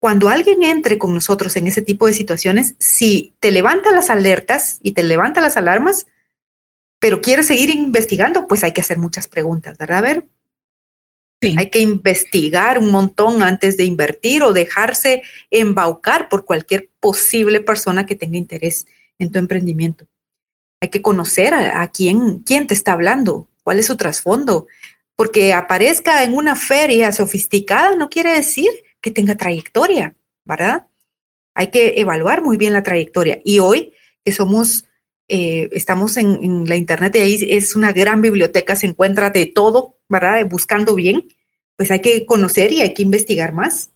[0.00, 4.80] Cuando alguien entre con nosotros en ese tipo de situaciones, si te levanta las alertas
[4.82, 6.06] y te levanta las alarmas,
[6.98, 9.98] pero quiere seguir investigando, pues hay que hacer muchas preguntas, ¿verdad?
[9.98, 10.24] A ver,
[11.40, 18.06] hay que investigar un montón antes de invertir o dejarse embaucar por cualquier posible persona
[18.06, 18.86] que tenga interés
[19.18, 20.06] en tu emprendimiento.
[20.80, 24.66] Hay que conocer a, quién, quién te está hablando, cuál es su trasfondo,
[25.16, 28.70] porque aparezca en una feria sofisticada no quiere decir
[29.00, 30.14] que tenga trayectoria,
[30.44, 30.86] ¿verdad?
[31.54, 33.40] Hay que evaluar muy bien la trayectoria.
[33.44, 33.92] Y hoy
[34.24, 34.84] que somos,
[35.28, 39.46] eh, estamos en, en la internet y ahí es una gran biblioteca, se encuentra de
[39.46, 40.46] todo, ¿verdad?
[40.48, 41.28] Buscando bien,
[41.76, 43.90] pues hay que conocer y hay que investigar más.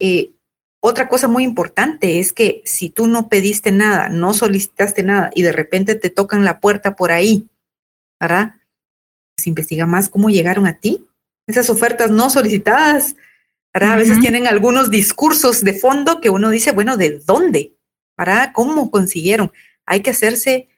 [0.00, 0.32] Eh,
[0.80, 5.42] otra cosa muy importante es que si tú no pediste nada, no solicitaste nada y
[5.42, 7.48] de repente te tocan la puerta por ahí,
[8.20, 8.56] ¿verdad?
[9.36, 11.06] Pues investiga más cómo llegaron a ti.
[11.46, 13.16] Esas ofertas no solicitadas,
[13.72, 13.92] ¿verdad?
[13.92, 17.74] A veces tienen algunos discursos de fondo que uno dice, bueno, ¿de dónde?
[18.16, 18.50] ¿Verdad?
[18.54, 19.52] ¿Cómo consiguieron?
[19.86, 20.68] Hay que hacerse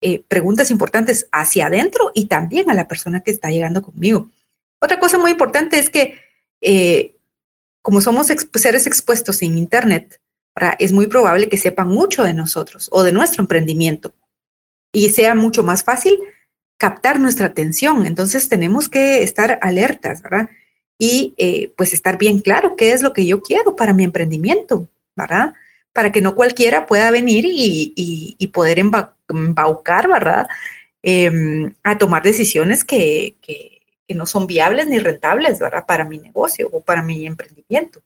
[0.00, 4.30] eh, preguntas importantes hacia adentro y también a la persona que está llegando conmigo.
[4.80, 6.18] Otra cosa muy importante es que
[6.60, 7.16] eh,
[7.82, 10.20] como somos seres expuestos en Internet,
[10.78, 14.12] es muy probable que sepan mucho de nosotros o de nuestro emprendimiento
[14.92, 16.18] y sea mucho más fácil
[16.76, 18.06] captar nuestra atención.
[18.06, 20.50] Entonces tenemos que estar alertas, ¿verdad?
[20.98, 24.88] Y eh, pues estar bien claro qué es lo que yo quiero para mi emprendimiento,
[25.16, 25.54] ¿verdad?
[25.92, 30.48] Para que no cualquiera pueda venir y, poder embaucar, ¿verdad?
[31.02, 33.36] Em, a tomar decisiones que,
[34.08, 35.86] no son viables ni rentables, ¿verdad?
[35.86, 38.02] Para mi negocio o para mi emprendimiento.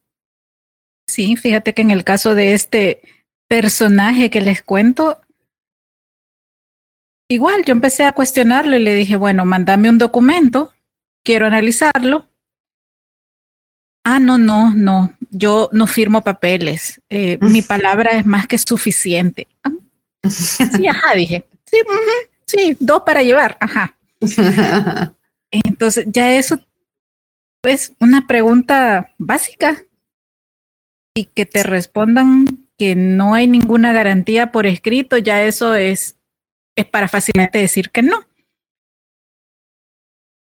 [1.09, 3.01] Sí, fíjate que en el caso de este
[3.49, 5.20] personaje que les cuento,
[7.28, 10.72] igual yo empecé a cuestionarlo y le dije, bueno, mándame un documento,
[11.24, 12.28] quiero analizarlo.
[14.05, 19.47] Ah, no, no, no, yo no firmo papeles, eh, mi palabra es más que suficiente.
[19.62, 19.70] Ah,
[20.29, 21.79] sí, ajá, dije, sí,
[22.47, 23.97] sí, dos para llevar, ajá.
[25.51, 26.61] Entonces, ya eso
[27.62, 29.83] es una pregunta básica
[31.14, 36.16] y que te respondan que no hay ninguna garantía por escrito, ya eso es,
[36.77, 38.27] es para fácilmente decir que no.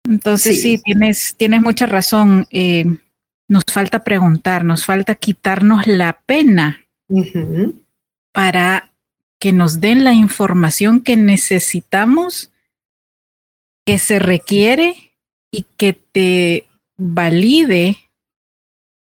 [0.10, 2.48] Entonces, sí, tienes, tienes mucha razón.
[2.52, 2.86] Eh,
[3.52, 6.86] nos falta preguntar, nos falta quitarnos la pena
[8.32, 8.94] para
[9.40, 12.50] que nos den la información que necesitamos
[13.86, 15.18] que se requiere
[15.52, 17.98] y que te valide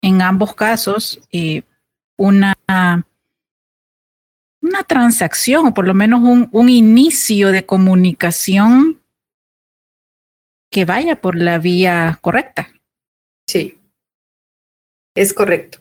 [0.02, 1.62] en ambos casos eh,
[2.18, 2.54] una,
[4.60, 9.00] una transacción o por lo menos un, un inicio de comunicación
[10.70, 12.68] que vaya por la vía correcta.
[13.46, 13.78] Sí,
[15.16, 15.78] es correcto.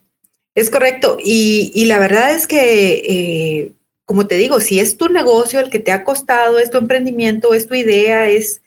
[0.55, 1.17] Es correcto.
[1.23, 3.71] Y, y la verdad es que eh,
[4.05, 7.53] como te digo, si es tu negocio el que te ha costado, es tu emprendimiento,
[7.53, 8.61] es tu idea, es,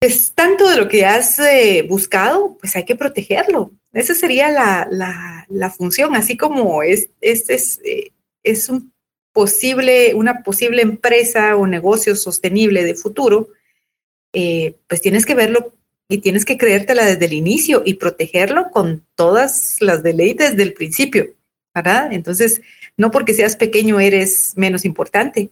[0.00, 3.70] es tanto de lo que has eh, buscado, pues hay que protegerlo.
[3.92, 8.12] Esa sería la, la, función, así como es, es, eh,
[8.68, 8.92] un
[9.32, 13.48] posible, una posible empresa o negocio sostenible de futuro,
[14.32, 15.72] pues tienes que verlo
[16.08, 21.34] y tienes que creértela desde el inicio y protegerlo con todas las deleites del principio,
[21.74, 22.12] ¿verdad?
[22.12, 22.60] Entonces,
[22.96, 25.50] no porque seas pequeño eres menos importante,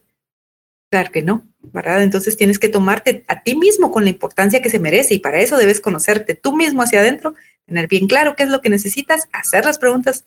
[0.95, 2.05] Claro que no, ¿verdad?
[2.05, 5.41] Entonces tienes que tomarte a ti mismo con la importancia que se merece y para
[5.41, 7.35] eso debes conocerte tú mismo hacia adentro,
[7.67, 10.25] tener bien claro qué es lo que necesitas, hacer las preguntas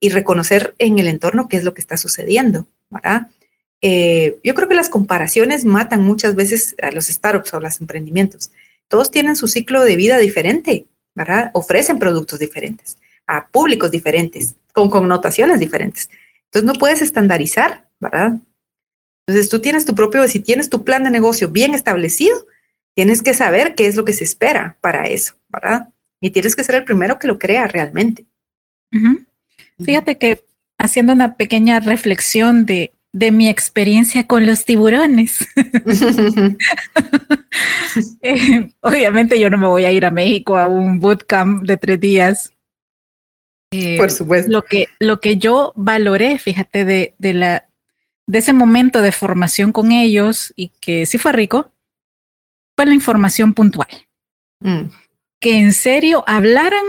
[0.00, 3.28] y reconocer en el entorno qué es lo que está sucediendo, ¿verdad?
[3.82, 7.80] Eh, yo creo que las comparaciones matan muchas veces a los startups o a los
[7.80, 8.50] emprendimientos.
[8.90, 11.52] Todos tienen su ciclo de vida diferente, ¿verdad?
[11.54, 16.10] Ofrecen productos diferentes a públicos diferentes, con connotaciones diferentes.
[16.46, 18.32] Entonces no puedes estandarizar, ¿verdad?
[19.24, 22.48] Entonces tú tienes tu propio, si tienes tu plan de negocio bien establecido,
[22.96, 25.90] tienes que saber qué es lo que se espera para eso, ¿verdad?
[26.20, 28.26] Y tienes que ser el primero que lo crea realmente.
[29.78, 30.44] Fíjate que
[30.78, 35.46] haciendo una pequeña reflexión de, de mi experiencia con los tiburones.
[38.22, 41.98] Eh, obviamente yo no me voy a ir a México a un bootcamp de tres
[41.98, 42.52] días.
[43.72, 44.50] Eh, Por supuesto.
[44.50, 47.68] Lo que, lo que yo valoré, fíjate, de, de, la,
[48.28, 51.72] de ese momento de formación con ellos y que sí fue rico,
[52.76, 53.88] fue la información puntual.
[54.60, 54.90] Mm.
[55.40, 56.84] Que en serio hablaran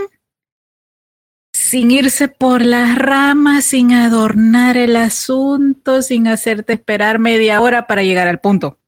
[1.72, 8.02] sin irse por las ramas, sin adornar el asunto, sin hacerte esperar media hora para
[8.02, 8.78] llegar al punto.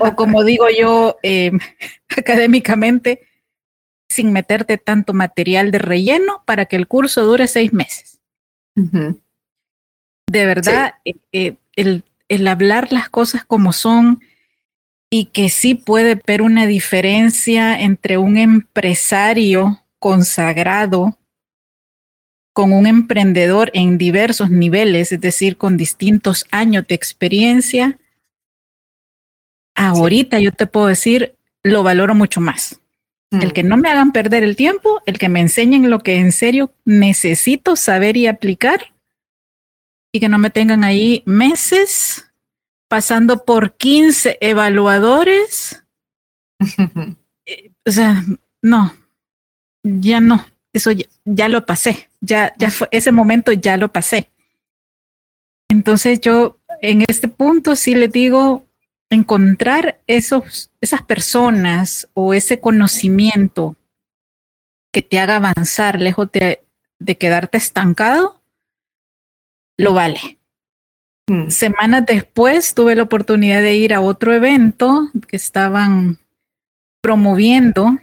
[0.00, 1.52] o como digo yo eh,
[2.16, 3.28] académicamente,
[4.08, 8.22] sin meterte tanto material de relleno para que el curso dure seis meses.
[8.74, 14.22] De verdad, eh, eh, el, el hablar las cosas como son
[15.10, 21.18] y que sí puede ver una diferencia entre un empresario consagrado
[22.54, 27.98] con un emprendedor en diversos niveles, es decir, con distintos años de experiencia,
[29.74, 32.80] ahorita yo te puedo decir, lo valoro mucho más.
[33.32, 36.30] El que no me hagan perder el tiempo, el que me enseñen lo que en
[36.30, 38.94] serio necesito saber y aplicar
[40.12, 42.32] y que no me tengan ahí meses
[42.86, 45.84] pasando por 15 evaluadores.
[47.46, 48.24] Eh, o sea,
[48.62, 48.94] no,
[49.82, 50.90] ya no, eso
[51.26, 54.30] ya, lo pasé, ya, ya fue, ese momento ya lo pasé.
[55.68, 58.66] Entonces yo en este punto sí le digo,
[59.10, 63.76] encontrar esos, esas personas o ese conocimiento
[64.92, 66.60] que te haga avanzar lejos de,
[67.18, 68.40] quedarte estancado,
[69.76, 70.38] lo vale.
[71.26, 71.48] Mm.
[71.48, 76.18] Semanas después tuve la oportunidad de ir a otro evento que estaban
[77.00, 77.98] promoviendo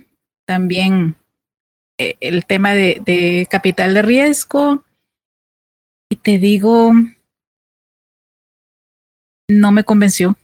[0.46, 1.16] también
[2.20, 4.84] el tema de, capital de riesgo.
[6.10, 6.94] Y te digo,
[9.48, 10.38] no me convenció.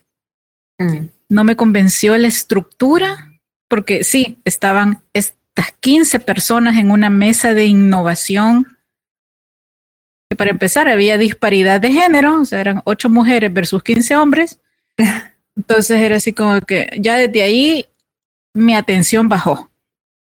[0.79, 1.07] Mm.
[1.29, 7.65] No me convenció la estructura, porque sí, estaban estas 15 personas en una mesa de
[7.65, 8.77] innovación.
[10.29, 14.59] Que para empezar, había disparidad de género, o sea, eran ocho mujeres versus 15 hombres.
[15.55, 17.85] Entonces era así como que ya desde ahí
[18.53, 19.69] mi atención bajó.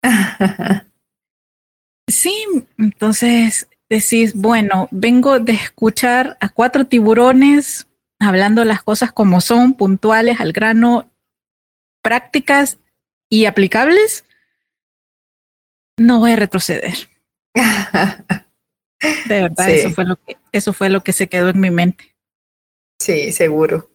[2.09, 2.45] Sí,
[2.79, 7.87] entonces decís, bueno, vengo de escuchar a cuatro tiburones
[8.19, 11.11] hablando las cosas como son, puntuales, al grano,
[12.03, 12.79] prácticas
[13.29, 14.25] y aplicables,
[15.97, 16.95] no voy a retroceder.
[19.27, 22.17] De verdad, eso, fue lo que, eso fue lo que se quedó en mi mente.
[22.99, 23.91] Sí, seguro,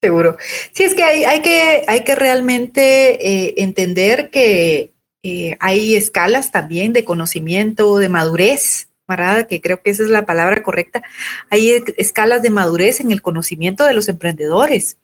[0.00, 0.36] seguro.
[0.72, 4.93] Sí, es que hay, hay que, hay que realmente eh, entender que
[5.26, 9.48] eh, hay escalas también de conocimiento, de madurez, ¿verdad?
[9.48, 11.02] Que creo que esa es la palabra correcta.
[11.48, 14.98] Hay escalas de madurez en el conocimiento de los emprendedores.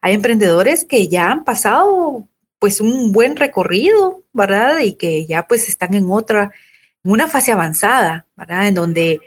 [0.00, 2.26] Hay emprendedores que ya han pasado
[2.58, 4.78] pues un buen recorrido, ¿verdad?
[4.78, 6.50] Y que ya pues están en otra,
[7.04, 8.68] en una fase avanzada, ¿verdad?
[8.68, 9.20] En donde,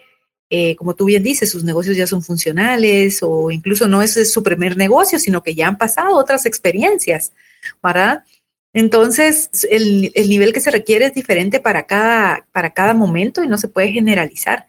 [0.50, 4.42] eh, como tú bien dices, sus negocios ya son funcionales o incluso no es su
[4.42, 7.32] primer negocio, sino que ya han pasado otras experiencias,
[7.84, 8.24] ¿verdad?
[8.74, 13.58] Entonces, el, nivel que se requiere es diferente para cada, para cada momento y no
[13.58, 14.66] se puede generalizar.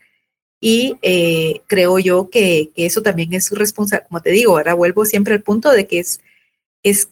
[0.61, 4.09] Y eh, creo yo que, eso también es su responsabilidad.
[4.09, 6.21] Como te digo, ahora vuelvo siempre al punto de que es,
[6.83, 7.09] es,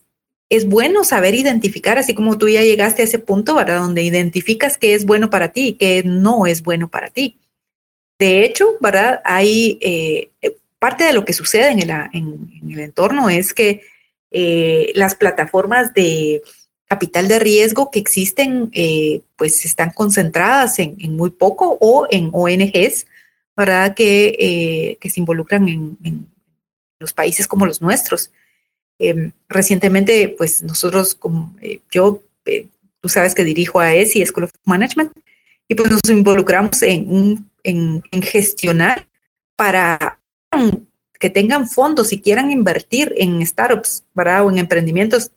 [0.49, 3.80] es bueno saber identificar, así como tú ya llegaste a ese punto, ¿verdad?
[3.80, 7.38] Donde identificas qué es bueno para ti y qué no es bueno para ti.
[8.18, 9.20] De hecho, ¿verdad?
[9.24, 10.30] Hay eh,
[10.80, 13.82] parte de lo que sucede en el, en, el entorno es que
[14.32, 16.43] eh, las plataformas de
[16.91, 23.07] capital de riesgo que existen, eh, pues están concentradas en, muy poco o en ONGs,
[23.57, 23.95] ¿verdad?
[23.95, 26.26] Que, eh, que se involucran en,
[26.99, 28.32] los países como los nuestros.
[28.99, 32.24] Em, recientemente, pues nosotros, como eh, yo,
[33.01, 35.12] tú sabes que dirijo a ESI, School of Management,
[35.68, 39.07] y pues nos involucramos en, en, gestionar
[39.55, 40.18] para
[41.20, 44.45] que tengan fondos y quieran invertir en startups, ¿verdad?
[44.45, 45.30] O en emprendimientos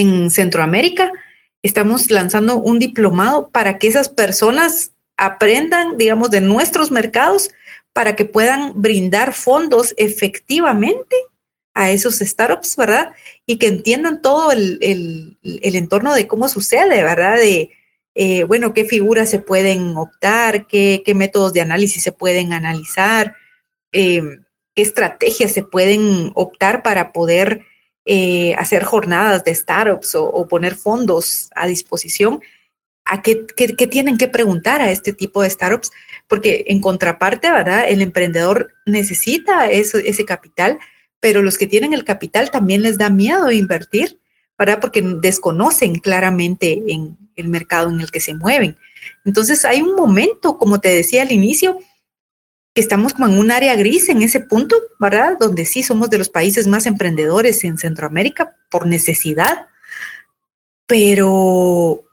[0.00, 1.12] en Centroamérica,
[1.62, 7.50] estamos lanzando un diplomado para que esas personas aprendan, digamos, de nuestros mercados
[7.92, 11.16] para que puedan brindar fondos efectivamente
[11.74, 13.12] a esos startups, ¿verdad?
[13.46, 17.36] Y que entiendan todo el, entorno de cómo sucede, ¿verdad?
[17.36, 17.70] De,
[18.14, 23.34] eh, bueno, qué figuras se pueden optar, qué, métodos de análisis se pueden analizar,
[23.92, 24.22] eh,
[24.74, 27.62] qué estrategias se pueden optar para poder
[28.10, 32.40] eh, hacer jornadas de startups o, poner fondos a disposición,
[33.04, 33.34] a qué,
[33.90, 35.90] tienen que preguntar a este tipo de startups,
[36.26, 37.84] porque en contraparte, ¿verdad?
[37.86, 40.78] El emprendedor necesita ese capital,
[41.20, 44.18] pero los que tienen el capital también les da miedo invertir,
[44.56, 44.80] ¿verdad?
[44.80, 48.78] Porque desconocen claramente en el mercado en el que se mueven.
[49.26, 51.78] Entonces hay un momento, como te decía al inicio,
[52.74, 55.36] estamos como en un área gris en ese punto, ¿verdad?
[55.38, 59.66] Donde sí somos de los países más emprendedores en Centroamérica por necesidad,
[60.86, 62.04] pero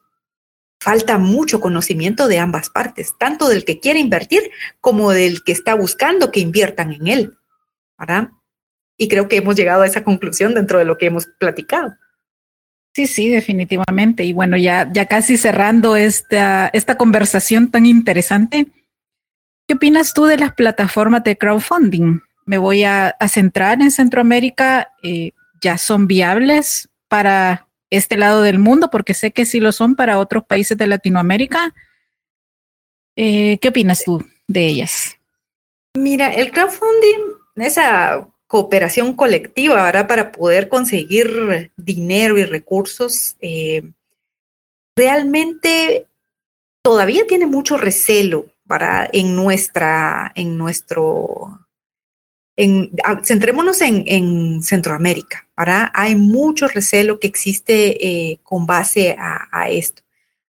[0.80, 4.52] falta mucho conocimiento de ambas partes, tanto del que quiere invertir
[4.82, 7.38] como del que está buscando que inviertan en él,
[7.98, 8.30] ¿verdad?
[8.98, 11.96] Y creo que hemos llegado a esa conclusión dentro de lo que hemos platicado.
[12.94, 14.24] Sí, sí, definitivamente.
[14.24, 18.68] Y bueno, ya, ya casi cerrando esta, esta conversación tan intereste,
[19.68, 22.20] ¿Qué opinas tú de las plataformas de crowdfunding?
[22.46, 24.92] Me voy a, centrar en Centroamérica.
[25.02, 28.92] Eh, ¿Ya son viables para este lado del mundo?
[28.92, 31.74] Porque sé que sí lo son para otros países de Latinoamérica.
[33.16, 35.18] Eh, ¿Qué opinas tú de ellas?
[35.96, 39.92] Mira, el crowdfunding, esa cooperación colectiva.
[40.08, 43.82] Para poder conseguir dinero y recursos, eh,
[44.96, 46.06] realmente
[46.84, 51.60] todavía tiene mucho recelo para en nuestra, en nuestro,
[52.56, 52.92] en,
[53.24, 60.02] centrémonos en, Centroamérica, para Hay mucho recelo que existe eh, con base a, esto.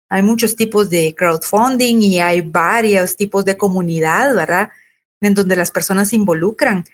[0.10, 4.70] Hay muchos tipos de crowdfunding y hay varios tipos de comunidad, ¿verdad?
[5.20, 6.86] En donde las personas se involucran.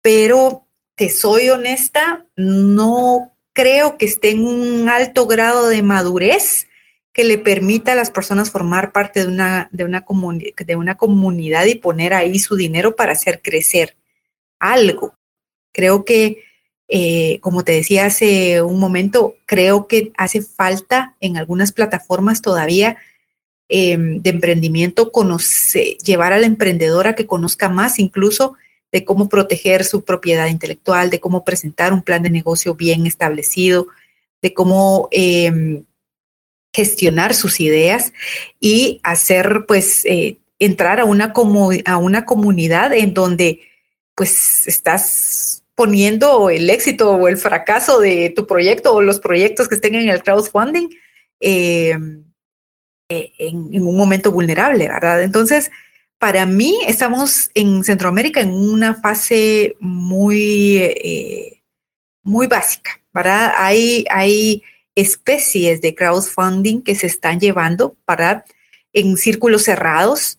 [0.00, 6.67] Pero te soy honesta, no creo que esté en un alto grado de madurez
[7.18, 10.06] que le permita a las personas formar parte de una, de una,
[10.56, 13.96] de una comunidad y poner ahí su dinero para hacer crecer
[14.60, 15.14] algo.
[15.72, 16.44] Creo que,
[16.86, 22.98] eh, como te decía hace un momento, creo que hace falta en algunas plataformas todavía
[23.68, 25.10] em, de emprendimiento
[26.04, 28.54] llevar al emprendedor a que conozca más incluso
[28.92, 33.88] de cómo proteger su propiedad intelectual, de cómo presentar un plan de negocio bien establecido,
[34.40, 35.84] de cómo em,
[36.78, 38.12] gestionar sus ideas
[38.60, 41.32] y hacer, pues, eh, entrar a una,
[41.84, 43.62] a una comunidad en donde,
[44.14, 49.74] pues, estás poniendo el éxito o el fracaso de tu proyecto o los proyectos que
[49.74, 50.88] estén en el crowdfunding
[51.40, 52.24] em,
[53.08, 55.22] eh, en, un momento vulnerable, ¿verdad?
[55.22, 55.72] Entonces,
[56.18, 61.62] para mí estamos en Centroamérica en una fase muy, eh,
[62.22, 63.52] muy básica, ¿verdad?
[63.56, 64.62] Hay, hay
[65.00, 68.44] especies de crowdfunding que se están llevando para
[68.92, 70.38] en círculos cerrados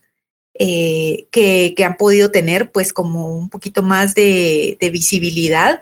[0.53, 5.79] eh, que, han podido tener pues como un poquito más de, visibilidad,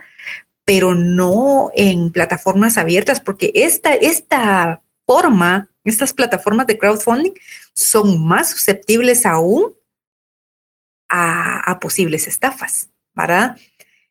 [0.64, 7.34] pero no en plataformas abiertas, porque esta, esta forma, estas plataformas de crowdfunding
[7.74, 9.74] son más susceptibles aún
[11.10, 13.58] a, a posibles estafas, ¿verdad?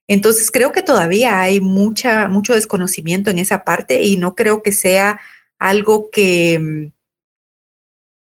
[0.09, 4.73] Entonces creo que todavía hay mucha, mucho desconocimiento en esa parte y no creo que
[4.73, 5.21] sea
[5.59, 6.93] algo que, mm,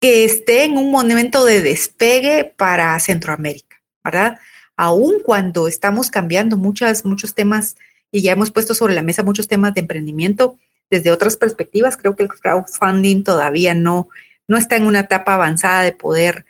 [0.01, 4.39] que esté en un momento de despegue para Centroamérica, ¿verdad?
[4.77, 7.77] Aún cuando estamos cambiando muchas, muchos temas
[8.11, 10.59] y ya hemos puesto sobre la mesa muchos temas de emprendimiento
[10.91, 14.09] desde otras perspectivas, creo que el crowdfunding todavía no,
[14.47, 16.45] no está en una etapa avanzada de poder,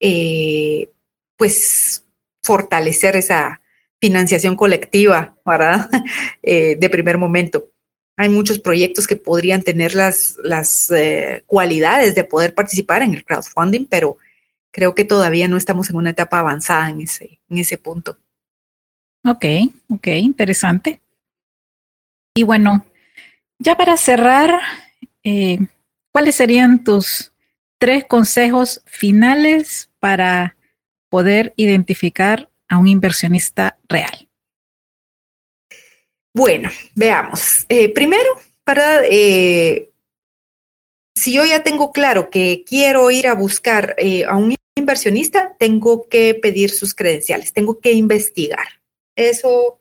[0.00, 0.90] eh,
[1.36, 2.04] pues,
[2.42, 3.60] fortalecer esa,
[4.00, 5.90] financiación colectiva, ¿verdad?
[6.42, 7.68] Eh, de primer momento.
[8.16, 13.24] Hay muchos proyectos que podrían tener las, las eh, cualidades de poder participar en el
[13.24, 14.16] crowdfunding, pero
[14.70, 18.16] creo que todavía no estamos en una etapa avanzada en ese, en ese punto.
[19.26, 19.44] Ok,
[19.90, 21.02] ok, interesante.
[22.34, 22.86] Y bueno,
[23.58, 24.58] ya para cerrar,
[25.22, 25.58] eh,
[26.12, 27.32] ¿cuáles serían tus
[27.78, 30.56] tres consejos finales para
[31.08, 34.28] poder identificar a un inversionista real?
[36.34, 37.66] Bueno, veamos.
[37.68, 38.28] Eh, primero,
[38.62, 39.90] para eh,
[41.14, 46.08] si yo ya tengo claro que quiero ir a buscar eh, a un inversionista, tengo
[46.08, 48.68] que pedir sus credenciales, tengo que investigar.
[49.16, 49.80] Eso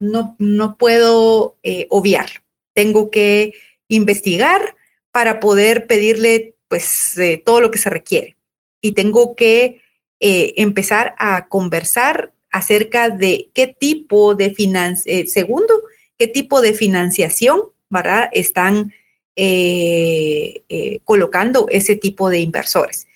[0.00, 1.56] no, no puedo
[1.90, 2.40] obviarlo.
[2.74, 3.54] Tengo que
[3.86, 4.74] investigar
[5.12, 7.14] para poder pedirle pues
[7.44, 8.36] todo lo que se requiere.
[8.80, 9.82] Y tengo que
[10.24, 15.74] eh, empezar a conversar acerca de qué tipo de financiación, eh, segundo,
[16.16, 18.30] qué tipo de financiación, ¿verdad?
[18.30, 18.94] Están
[19.34, 20.62] eh,
[21.02, 23.08] colocando ese tipo de inversores.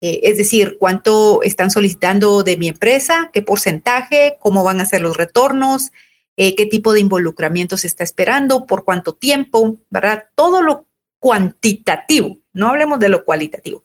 [0.00, 5.18] Es decir, cuánto están solicitando de mi empresa, qué porcentaje, cómo van a ser los
[5.18, 5.92] retornos,
[6.36, 10.24] qué tipo de involucramiento se está esperando, por cuánto tiempo, ¿verdad?
[10.34, 10.86] Todo lo
[11.18, 13.84] cuantitativo, no hablemos de lo cualitativo,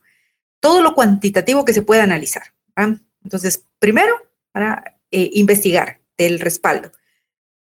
[0.60, 2.54] todo lo cuantitativo que se pueda analizar.
[3.24, 4.14] Entonces, primero,
[4.52, 6.92] para investigar del respaldo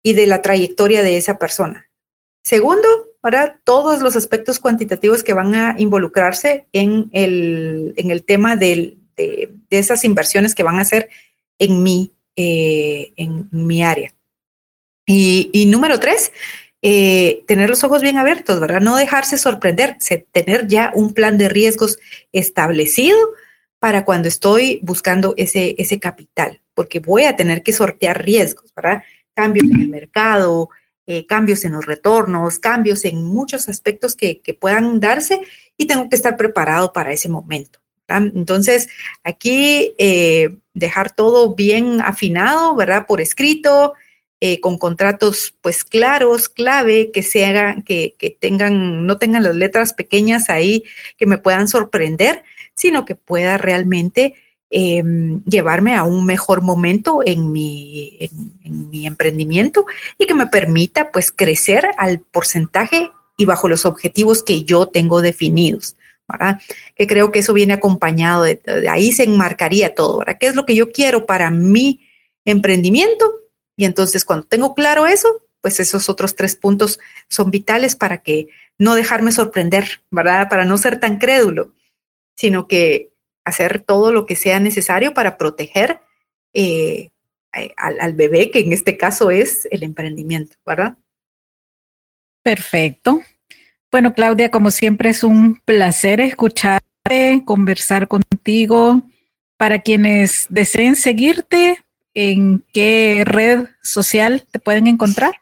[0.03, 1.89] y de la trayectoria de esa persona.
[2.43, 2.87] Segundo,
[3.21, 8.95] para todos los aspectos cuantitativos que van a involucrarse en el, en el tema de,
[9.69, 11.09] esas inversiones que van a hacer
[11.57, 14.13] en mi, eh, en mi área.
[15.05, 16.31] Y, número tres,
[16.81, 18.79] eh, tener los ojos bien abiertos, ¿verdad?
[18.79, 19.97] No dejarse sorprender,
[20.31, 21.99] tener ya un plan de riesgos
[22.31, 23.17] establecido
[23.79, 29.03] para cuando estoy buscando ese, ese capital, porque voy a tener que sortear riesgos, ¿verdad?
[29.33, 30.69] Cambios en el mercado,
[31.11, 35.41] eh, cambios en los retornos, cambios en muchos aspectos que, puedan darse
[35.75, 37.79] y tengo que estar preparado para ese momento.
[38.07, 38.89] Entonces,
[39.23, 43.07] aquí eh, dejar todo bien afinado, ¿verdad?
[43.07, 43.93] Por escrito,
[44.39, 49.55] eh, con contratos pues claros, clave, que se hagan, que, que, tengan, no tengan las
[49.55, 50.83] letras pequeñas ahí
[51.17, 52.43] que me puedan sorprender,
[52.79, 54.35] sino que pueda realmente
[54.71, 61.09] Em, llevarme a un mejor momento en mi, en, mi emprendimiento y que me permita
[61.11, 65.95] pues crecer al porcentaje y bajo los objetivos que yo tengo definidos.
[66.27, 66.61] ¿verdad?
[66.95, 68.61] Que creo que eso viene acompañado de,
[68.91, 70.37] ahí se enmarcaría todo, ¿verdad?
[70.39, 72.07] ¿Qué es lo que yo quiero para mi
[72.45, 73.25] emprendimiento?
[73.75, 78.49] Y entonces cuando tengo claro eso, pues esos otros tres puntos son vitales para que
[78.77, 80.47] no dejarme sorprender, ¿verdad?
[80.47, 81.73] Para no ser tan crédulo,
[82.39, 83.11] sino que
[83.43, 85.99] hacer todo lo que sea necesario para proteger
[86.53, 87.09] eh,
[87.75, 90.97] al, bebé, que en este caso es el emprendimiento, ¿verdad?
[92.41, 93.21] Perfecto.
[93.91, 99.01] Bueno, Claudia, como siempre es un placer escucharte, conversar contigo.
[99.57, 101.83] Para quienes deseen seguirte,
[102.13, 105.41] ¿en qué red social te pueden encontrar?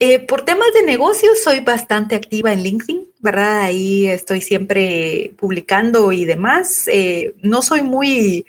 [0.00, 3.62] Eh, por temas de negocios soy bastante activa en LinkedIn, ¿verdad?
[3.62, 6.88] Ahí estoy siempre publicando y demás.
[6.88, 8.46] Eh, no soy muy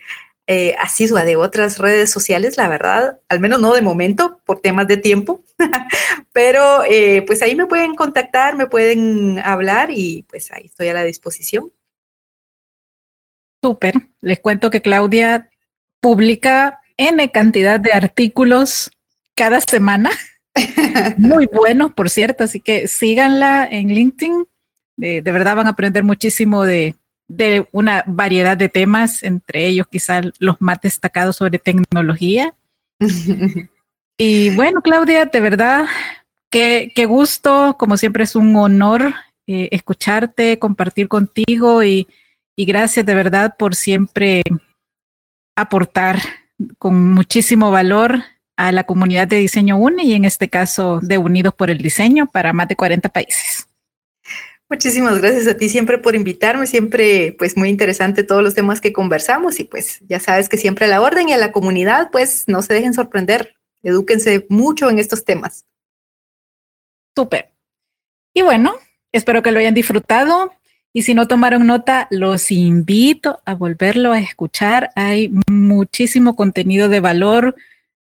[0.47, 4.87] eh, asidua de otras redes sociales, la verdad, al menos no de momento, por temas
[4.87, 5.43] de tiempo,
[6.33, 10.93] pero eh, pues ahí me pueden contactar, me pueden hablar y pues ahí estoy a
[10.93, 11.71] la disposición.
[13.63, 15.49] Súper, les cuento que Claudia
[15.99, 18.91] publica N cantidad de artículos
[19.35, 20.11] cada semana
[21.17, 24.47] muy bueno, por cierto, así que síganla en LinkedIn.
[25.01, 26.95] De verdad van a aprender muchísimo de,
[27.71, 32.53] una variedad de temas, entre ellos quizás los más destacados sobre tecnología.
[34.17, 35.85] y bueno, Claudia, de verdad,
[36.51, 39.13] qué, qué gusto, como siempre es un honor
[39.47, 42.07] eh, escucharte, compartir contigo y,
[42.55, 44.43] y gracias de verdad por siempre
[45.55, 46.19] aportar
[46.77, 48.23] con muchísimo valor
[48.57, 52.27] a la comunidad de diseño UNE y en este caso de Unidos por el Diseño
[52.27, 53.67] para más de 40 países.
[54.71, 58.93] Muchísimas gracias a ti siempre por invitarme, siempre pues muy interesante todos los temas que
[58.93, 62.45] conversamos y pues ya sabes que siempre a la orden y a la comunidad pues
[62.47, 65.65] no se dejen sorprender, edúquense mucho en estos temas.
[67.13, 67.51] Súper.
[68.33, 68.75] Y bueno,
[69.11, 70.53] espero que lo hayan disfrutado
[70.93, 74.91] y si no tomaron nota, los invito a volverlo a escuchar.
[74.95, 77.55] Hay muchísimo contenido de valor,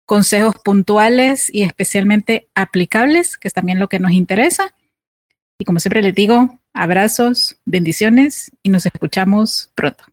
[0.05, 4.75] consejos puntuales y especialmente aplicables, que es también lo que nos interesa.
[5.61, 10.05] Y como siempre les digo, abrazos, bendiciones y nos escuchamos pronto.